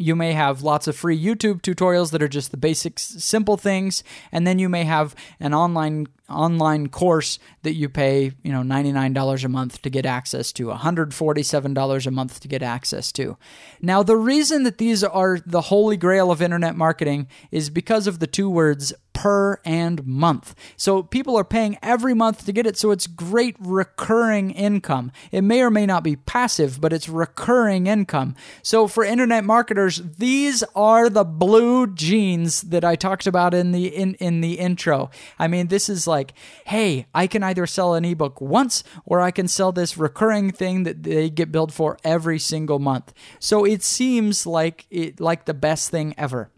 You 0.00 0.16
may 0.16 0.32
have 0.32 0.62
lots 0.62 0.88
of 0.88 0.96
free 0.96 1.22
YouTube 1.22 1.60
tutorials 1.60 2.10
that 2.12 2.22
are 2.22 2.28
just 2.28 2.52
the 2.52 2.56
basic 2.56 2.98
simple 2.98 3.58
things 3.58 4.02
and 4.32 4.46
then 4.46 4.58
you 4.58 4.70
may 4.70 4.84
have 4.84 5.14
an 5.38 5.52
online 5.52 6.06
online 6.30 6.88
course 6.88 7.38
that 7.64 7.74
you 7.74 7.88
pay, 7.88 8.32
you 8.42 8.52
know, 8.52 8.62
$99 8.62 9.44
a 9.44 9.48
month 9.48 9.82
to 9.82 9.90
get 9.90 10.06
access 10.06 10.52
to, 10.52 10.68
$147 10.68 12.06
a 12.06 12.10
month 12.10 12.40
to 12.40 12.48
get 12.48 12.62
access 12.62 13.12
to. 13.12 13.36
Now, 13.82 14.02
the 14.02 14.16
reason 14.16 14.62
that 14.62 14.78
these 14.78 15.04
are 15.04 15.40
the 15.44 15.62
holy 15.62 15.96
grail 15.96 16.30
of 16.30 16.40
internet 16.40 16.76
marketing 16.76 17.28
is 17.50 17.68
because 17.68 18.06
of 18.06 18.20
the 18.20 18.26
two 18.26 18.48
words 18.48 18.94
per 19.20 19.60
and 19.66 20.06
month. 20.06 20.54
So 20.78 21.02
people 21.02 21.36
are 21.36 21.44
paying 21.44 21.76
every 21.82 22.14
month 22.14 22.46
to 22.46 22.52
get 22.52 22.66
it, 22.66 22.78
so 22.78 22.90
it's 22.90 23.06
great 23.06 23.54
recurring 23.58 24.50
income. 24.50 25.12
It 25.30 25.42
may 25.42 25.60
or 25.60 25.68
may 25.68 25.84
not 25.84 26.02
be 26.02 26.16
passive, 26.16 26.80
but 26.80 26.94
it's 26.94 27.06
recurring 27.06 27.86
income. 27.86 28.34
So 28.62 28.88
for 28.88 29.04
internet 29.04 29.44
marketers, 29.44 30.00
these 30.16 30.64
are 30.74 31.10
the 31.10 31.24
blue 31.24 31.86
jeans 31.88 32.62
that 32.62 32.82
I 32.82 32.96
talked 32.96 33.26
about 33.26 33.52
in 33.52 33.72
the 33.72 33.88
in, 33.88 34.14
in 34.14 34.40
the 34.40 34.54
intro. 34.54 35.10
I 35.38 35.48
mean, 35.48 35.66
this 35.66 35.90
is 35.90 36.06
like 36.06 36.32
hey, 36.64 37.04
I 37.14 37.26
can 37.26 37.42
either 37.42 37.66
sell 37.66 37.92
an 37.92 38.06
ebook 38.06 38.40
once 38.40 38.82
or 39.04 39.20
I 39.20 39.32
can 39.32 39.48
sell 39.48 39.70
this 39.70 39.98
recurring 39.98 40.50
thing 40.50 40.84
that 40.84 41.02
they 41.02 41.28
get 41.28 41.52
billed 41.52 41.74
for 41.74 41.98
every 42.04 42.38
single 42.38 42.78
month. 42.78 43.12
So 43.38 43.66
it 43.66 43.82
seems 43.82 44.46
like 44.46 44.86
it 44.88 45.20
like 45.20 45.44
the 45.44 45.52
best 45.52 45.90
thing 45.90 46.14
ever. 46.16 46.48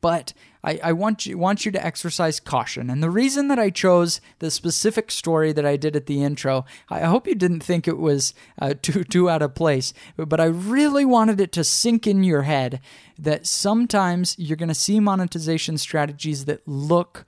But 0.00 0.32
I, 0.62 0.80
I 0.82 0.92
want 0.92 1.26
you 1.26 1.38
want 1.38 1.64
you 1.64 1.72
to 1.72 1.84
exercise 1.84 2.40
caution. 2.40 2.90
And 2.90 3.02
the 3.02 3.10
reason 3.10 3.48
that 3.48 3.58
I 3.58 3.70
chose 3.70 4.20
the 4.38 4.50
specific 4.50 5.10
story 5.10 5.52
that 5.52 5.64
I 5.64 5.76
did 5.76 5.96
at 5.96 6.06
the 6.06 6.22
intro, 6.22 6.64
I 6.88 7.00
hope 7.00 7.26
you 7.26 7.34
didn't 7.34 7.60
think 7.60 7.88
it 7.88 7.98
was 7.98 8.34
uh, 8.60 8.74
too 8.82 9.04
too 9.04 9.30
out 9.30 9.42
of 9.42 9.54
place, 9.54 9.92
but 10.16 10.40
I 10.40 10.46
really 10.46 11.04
wanted 11.04 11.40
it 11.40 11.52
to 11.52 11.64
sink 11.64 12.06
in 12.06 12.22
your 12.22 12.42
head 12.42 12.80
that 13.18 13.46
sometimes 13.46 14.36
you're 14.38 14.56
going 14.56 14.68
to 14.68 14.74
see 14.74 15.00
monetization 15.00 15.78
strategies 15.78 16.44
that 16.46 16.66
look 16.66 17.24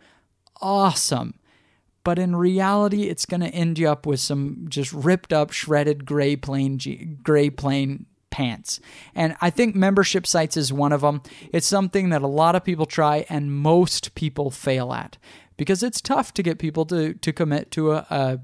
awesome 0.60 1.34
but 2.04 2.18
in 2.18 2.36
reality 2.36 3.04
it's 3.04 3.26
going 3.26 3.40
to 3.40 3.48
end 3.48 3.78
you 3.78 3.88
up 3.88 4.06
with 4.06 4.20
some 4.20 4.66
just 4.68 4.92
ripped 4.92 5.32
up 5.32 5.50
shredded 5.50 6.04
gray 6.04 6.36
plain 6.36 6.78
gray 7.22 7.50
plain 7.50 8.06
pants. 8.32 8.80
And 9.14 9.36
I 9.40 9.50
think 9.50 9.76
membership 9.76 10.26
sites 10.26 10.56
is 10.56 10.72
one 10.72 10.90
of 10.92 11.02
them. 11.02 11.22
It's 11.52 11.66
something 11.66 12.08
that 12.08 12.22
a 12.22 12.26
lot 12.26 12.56
of 12.56 12.64
people 12.64 12.86
try 12.86 13.24
and 13.28 13.54
most 13.54 14.16
people 14.16 14.50
fail 14.50 14.92
at 14.92 15.18
because 15.56 15.84
it's 15.84 16.00
tough 16.00 16.34
to 16.34 16.42
get 16.42 16.58
people 16.58 16.84
to, 16.86 17.14
to 17.14 17.32
commit 17.32 17.70
to 17.72 17.92
a, 17.92 18.06
a 18.10 18.40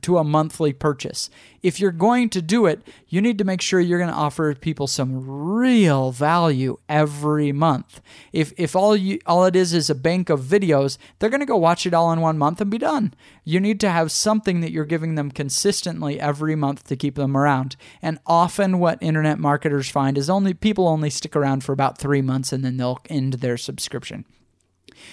to 0.00 0.18
a 0.18 0.24
monthly 0.24 0.72
purchase. 0.72 1.28
If 1.62 1.78
you're 1.78 1.92
going 1.92 2.30
to 2.30 2.40
do 2.40 2.64
it, 2.64 2.80
you 3.08 3.20
need 3.20 3.36
to 3.38 3.44
make 3.44 3.60
sure 3.60 3.80
you're 3.80 3.98
going 3.98 4.10
to 4.10 4.16
offer 4.16 4.54
people 4.54 4.86
some 4.86 5.28
real 5.28 6.10
value 6.10 6.78
every 6.88 7.52
month. 7.52 8.00
If 8.32 8.52
if 8.56 8.74
all 8.74 8.96
you 8.96 9.18
all 9.26 9.44
it 9.44 9.54
is 9.54 9.74
is 9.74 9.90
a 9.90 9.94
bank 9.94 10.30
of 10.30 10.40
videos, 10.40 10.96
they're 11.18 11.30
going 11.30 11.40
to 11.40 11.46
go 11.46 11.56
watch 11.56 11.86
it 11.86 11.92
all 11.92 12.12
in 12.12 12.20
one 12.20 12.38
month 12.38 12.60
and 12.60 12.70
be 12.70 12.78
done. 12.78 13.12
You 13.44 13.60
need 13.60 13.78
to 13.80 13.90
have 13.90 14.10
something 14.10 14.60
that 14.60 14.72
you're 14.72 14.86
giving 14.86 15.16
them 15.16 15.30
consistently 15.30 16.18
every 16.18 16.56
month 16.56 16.84
to 16.84 16.96
keep 16.96 17.16
them 17.16 17.36
around. 17.36 17.76
And 18.00 18.18
often 18.26 18.78
what 18.78 19.02
internet 19.02 19.38
marketers 19.38 19.90
find 19.90 20.16
is 20.16 20.30
only 20.30 20.54
people 20.54 20.88
only 20.88 21.10
stick 21.10 21.36
around 21.36 21.62
for 21.62 21.72
about 21.72 21.98
3 21.98 22.22
months 22.22 22.52
and 22.52 22.64
then 22.64 22.78
they'll 22.78 23.00
end 23.10 23.34
their 23.34 23.58
subscription. 23.58 24.24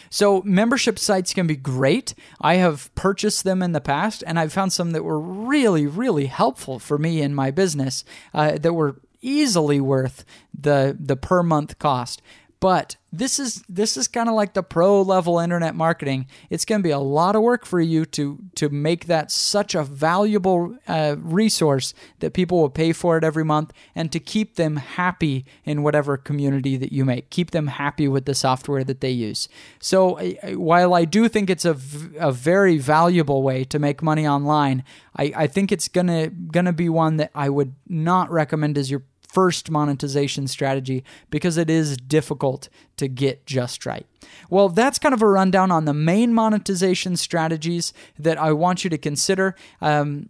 So, 0.09 0.41
membership 0.43 0.99
sites 0.99 1.33
can 1.33 1.47
be 1.47 1.55
great. 1.55 2.13
I 2.39 2.55
have 2.55 2.93
purchased 2.95 3.43
them 3.43 3.61
in 3.61 3.71
the 3.71 3.81
past, 3.81 4.23
and 4.25 4.39
I've 4.39 4.53
found 4.53 4.73
some 4.73 4.91
that 4.91 5.03
were 5.03 5.19
really, 5.19 5.87
really 5.87 6.25
helpful 6.27 6.79
for 6.79 6.97
me 6.97 7.21
in 7.21 7.33
my 7.33 7.51
business 7.51 8.03
uh, 8.33 8.57
that 8.57 8.73
were 8.73 8.97
easily 9.21 9.79
worth 9.79 10.25
the 10.59 10.97
the 10.99 11.15
per 11.15 11.43
month 11.43 11.79
cost. 11.79 12.21
But 12.61 12.95
this 13.11 13.39
is 13.39 13.63
this 13.67 13.97
is 13.97 14.07
kind 14.07 14.29
of 14.29 14.35
like 14.35 14.53
the 14.53 14.61
pro 14.61 15.01
level 15.01 15.39
internet 15.39 15.75
marketing. 15.75 16.27
It's 16.51 16.63
going 16.63 16.79
to 16.79 16.83
be 16.83 16.91
a 16.91 16.99
lot 16.99 17.35
of 17.35 17.41
work 17.41 17.65
for 17.65 17.81
you 17.81 18.05
to 18.05 18.37
to 18.55 18.69
make 18.69 19.07
that 19.07 19.31
such 19.31 19.73
a 19.73 19.83
valuable 19.83 20.77
uh, 20.87 21.15
resource 21.17 21.95
that 22.19 22.33
people 22.33 22.61
will 22.61 22.69
pay 22.69 22.93
for 22.93 23.17
it 23.17 23.23
every 23.23 23.43
month, 23.43 23.73
and 23.95 24.11
to 24.11 24.19
keep 24.19 24.55
them 24.55 24.75
happy 24.75 25.43
in 25.65 25.81
whatever 25.81 26.17
community 26.17 26.77
that 26.77 26.93
you 26.93 27.03
make. 27.03 27.31
Keep 27.31 27.49
them 27.49 27.65
happy 27.65 28.07
with 28.07 28.25
the 28.25 28.35
software 28.35 28.83
that 28.83 29.01
they 29.01 29.09
use. 29.09 29.49
So 29.79 30.19
uh, 30.19 30.51
while 30.51 30.93
I 30.93 31.05
do 31.05 31.27
think 31.27 31.49
it's 31.49 31.65
a, 31.65 31.73
v- 31.73 32.15
a 32.19 32.31
very 32.31 32.77
valuable 32.77 33.41
way 33.41 33.63
to 33.65 33.79
make 33.79 34.03
money 34.03 34.27
online, 34.27 34.83
I, 35.17 35.33
I 35.35 35.47
think 35.47 35.71
it's 35.71 35.87
gonna 35.87 36.27
gonna 36.29 36.73
be 36.73 36.89
one 36.89 37.17
that 37.17 37.31
I 37.33 37.49
would 37.49 37.73
not 37.89 38.29
recommend 38.29 38.77
as 38.77 38.91
your 38.91 39.01
first 39.31 39.71
monetization 39.71 40.47
strategy 40.47 41.03
because 41.29 41.57
it 41.57 41.69
is 41.69 41.97
difficult 41.97 42.69
to 42.97 43.07
get 43.07 43.45
just 43.45 43.85
right. 43.85 44.05
Well, 44.49 44.69
that's 44.69 44.99
kind 44.99 45.13
of 45.13 45.21
a 45.21 45.27
rundown 45.27 45.71
on 45.71 45.85
the 45.85 45.93
main 45.93 46.33
monetization 46.33 47.15
strategies 47.15 47.93
that 48.19 48.37
I 48.37 48.51
want 48.51 48.83
you 48.83 48.89
to 48.89 48.97
consider. 48.97 49.55
Um, 49.81 50.29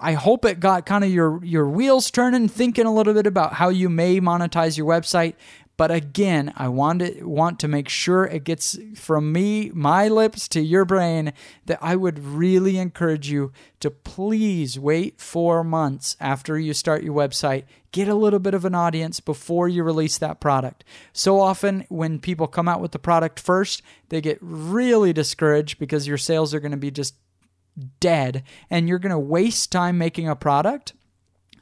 I 0.00 0.14
hope 0.14 0.44
it 0.46 0.60
got 0.60 0.86
kind 0.86 1.04
of 1.04 1.10
your 1.10 1.44
your 1.44 1.68
wheels 1.68 2.10
turning, 2.10 2.48
thinking 2.48 2.86
a 2.86 2.92
little 2.92 3.12
bit 3.12 3.26
about 3.26 3.54
how 3.54 3.68
you 3.68 3.90
may 3.90 4.18
monetize 4.20 4.78
your 4.78 4.86
website. 4.86 5.34
But 5.80 5.90
again, 5.90 6.52
I 6.58 6.68
want 6.68 7.00
to 7.00 7.24
want 7.24 7.58
to 7.60 7.66
make 7.66 7.88
sure 7.88 8.26
it 8.26 8.44
gets 8.44 8.78
from 8.96 9.32
me, 9.32 9.70
my 9.72 10.08
lips 10.08 10.46
to 10.48 10.60
your 10.60 10.84
brain 10.84 11.32
that 11.64 11.78
I 11.80 11.96
would 11.96 12.18
really 12.22 12.76
encourage 12.76 13.30
you 13.30 13.50
to 13.80 13.90
please 13.90 14.78
wait 14.78 15.22
4 15.22 15.64
months 15.64 16.18
after 16.20 16.58
you 16.58 16.74
start 16.74 17.02
your 17.02 17.14
website, 17.14 17.64
get 17.92 18.08
a 18.08 18.14
little 18.14 18.40
bit 18.40 18.52
of 18.52 18.66
an 18.66 18.74
audience 18.74 19.20
before 19.20 19.70
you 19.70 19.82
release 19.82 20.18
that 20.18 20.38
product. 20.38 20.84
So 21.14 21.40
often 21.40 21.86
when 21.88 22.18
people 22.18 22.46
come 22.46 22.68
out 22.68 22.82
with 22.82 22.92
the 22.92 22.98
product 22.98 23.40
first, 23.40 23.80
they 24.10 24.20
get 24.20 24.36
really 24.42 25.14
discouraged 25.14 25.78
because 25.78 26.06
your 26.06 26.18
sales 26.18 26.52
are 26.52 26.60
going 26.60 26.72
to 26.72 26.76
be 26.76 26.90
just 26.90 27.14
dead 28.00 28.42
and 28.68 28.86
you're 28.86 28.98
going 28.98 29.12
to 29.12 29.18
waste 29.18 29.72
time 29.72 29.96
making 29.96 30.28
a 30.28 30.36
product 30.36 30.92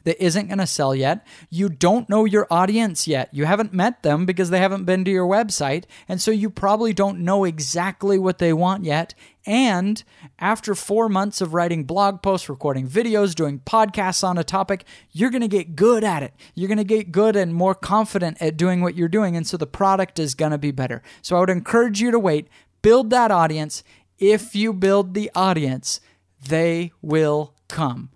that 0.08 0.24
isn't 0.24 0.46
going 0.46 0.58
to 0.58 0.66
sell 0.66 0.94
yet. 0.94 1.24
You 1.50 1.68
don't 1.68 2.08
know 2.08 2.24
your 2.24 2.46
audience 2.50 3.06
yet. 3.06 3.28
You 3.30 3.44
haven't 3.44 3.74
met 3.74 4.02
them 4.02 4.24
because 4.24 4.48
they 4.48 4.58
haven't 4.58 4.86
been 4.86 5.04
to 5.04 5.10
your 5.10 5.28
website. 5.28 5.84
And 6.08 6.18
so 6.18 6.30
you 6.30 6.48
probably 6.48 6.94
don't 6.94 7.20
know 7.20 7.44
exactly 7.44 8.18
what 8.18 8.38
they 8.38 8.54
want 8.54 8.84
yet. 8.84 9.12
And 9.44 10.02
after 10.38 10.74
four 10.74 11.10
months 11.10 11.42
of 11.42 11.52
writing 11.52 11.84
blog 11.84 12.22
posts, 12.22 12.48
recording 12.48 12.88
videos, 12.88 13.34
doing 13.34 13.60
podcasts 13.66 14.24
on 14.24 14.38
a 14.38 14.44
topic, 14.44 14.86
you're 15.12 15.28
going 15.28 15.42
to 15.42 15.48
get 15.48 15.76
good 15.76 16.02
at 16.04 16.22
it. 16.22 16.32
You're 16.54 16.68
going 16.68 16.78
to 16.78 16.84
get 16.84 17.12
good 17.12 17.36
and 17.36 17.52
more 17.52 17.74
confident 17.74 18.40
at 18.40 18.56
doing 18.56 18.80
what 18.80 18.94
you're 18.94 19.08
doing. 19.08 19.36
And 19.36 19.46
so 19.46 19.58
the 19.58 19.66
product 19.66 20.18
is 20.18 20.34
going 20.34 20.52
to 20.52 20.58
be 20.58 20.70
better. 20.70 21.02
So 21.20 21.36
I 21.36 21.40
would 21.40 21.50
encourage 21.50 22.00
you 22.00 22.10
to 22.12 22.18
wait, 22.18 22.48
build 22.80 23.10
that 23.10 23.30
audience. 23.30 23.84
If 24.18 24.56
you 24.56 24.72
build 24.72 25.12
the 25.12 25.30
audience, 25.34 26.00
they 26.40 26.92
will 27.02 27.52
come 27.68 28.08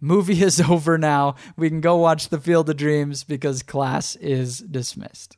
movie 0.00 0.42
is 0.42 0.60
over 0.68 0.98
now. 0.98 1.36
We 1.56 1.68
can 1.68 1.80
go 1.80 1.96
watch 1.96 2.28
The 2.28 2.40
Field 2.40 2.68
of 2.70 2.76
Dreams 2.76 3.24
because 3.24 3.62
class 3.62 4.16
is 4.16 4.58
dismissed. 4.58 5.36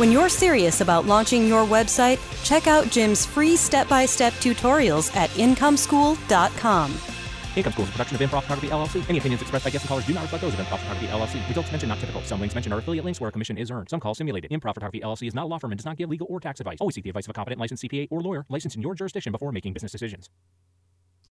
When 0.00 0.10
you're 0.10 0.30
serious 0.30 0.80
about 0.80 1.04
launching 1.04 1.46
your 1.46 1.66
website, 1.66 2.18
check 2.42 2.66
out 2.66 2.88
Jim's 2.90 3.26
free 3.26 3.54
step 3.54 3.86
by 3.86 4.06
step 4.06 4.32
tutorials 4.34 5.14
at 5.14 5.28
incomeschool.com. 5.30 7.09
Income 7.56 7.72
School 7.72 7.82
is 7.84 7.88
a 7.88 7.92
production 7.92 8.14
of 8.14 8.22
Improve 8.22 8.44
Photography 8.44 8.68
LLC. 8.68 9.08
Any 9.08 9.18
opinions 9.18 9.42
expressed 9.42 9.64
by 9.64 9.70
guests 9.70 9.84
and 9.84 9.88
callers 9.88 10.06
do 10.06 10.14
not 10.14 10.22
reflect 10.22 10.42
those 10.42 10.54
of 10.54 10.60
Improve 10.60 10.78
Photography 10.80 11.08
LLC. 11.08 11.48
Results 11.48 11.70
mentioned 11.72 11.88
not 11.88 11.98
typical. 11.98 12.22
Some 12.22 12.38
links 12.38 12.54
mentioned 12.54 12.72
are 12.72 12.78
affiliate 12.78 13.04
links 13.04 13.20
where 13.20 13.28
a 13.28 13.32
commission 13.32 13.58
is 13.58 13.72
earned. 13.72 13.90
Some 13.90 13.98
calls 13.98 14.18
simulated. 14.18 14.52
Improve 14.52 14.74
Photography 14.74 15.00
LLC 15.00 15.26
is 15.26 15.34
not 15.34 15.44
a 15.44 15.48
law 15.48 15.58
firm 15.58 15.72
and 15.72 15.78
does 15.78 15.84
not 15.84 15.96
give 15.96 16.08
legal 16.08 16.28
or 16.30 16.38
tax 16.38 16.60
advice. 16.60 16.78
Always 16.80 16.94
seek 16.94 17.04
the 17.04 17.10
advice 17.10 17.26
of 17.26 17.30
a 17.30 17.32
competent 17.32 17.60
licensed 17.60 17.82
CPA 17.82 18.06
or 18.10 18.20
lawyer 18.20 18.46
licensed 18.48 18.76
in 18.76 18.82
your 18.82 18.94
jurisdiction 18.94 19.32
before 19.32 19.50
making 19.50 19.72
business 19.72 19.90
decisions. 19.90 20.30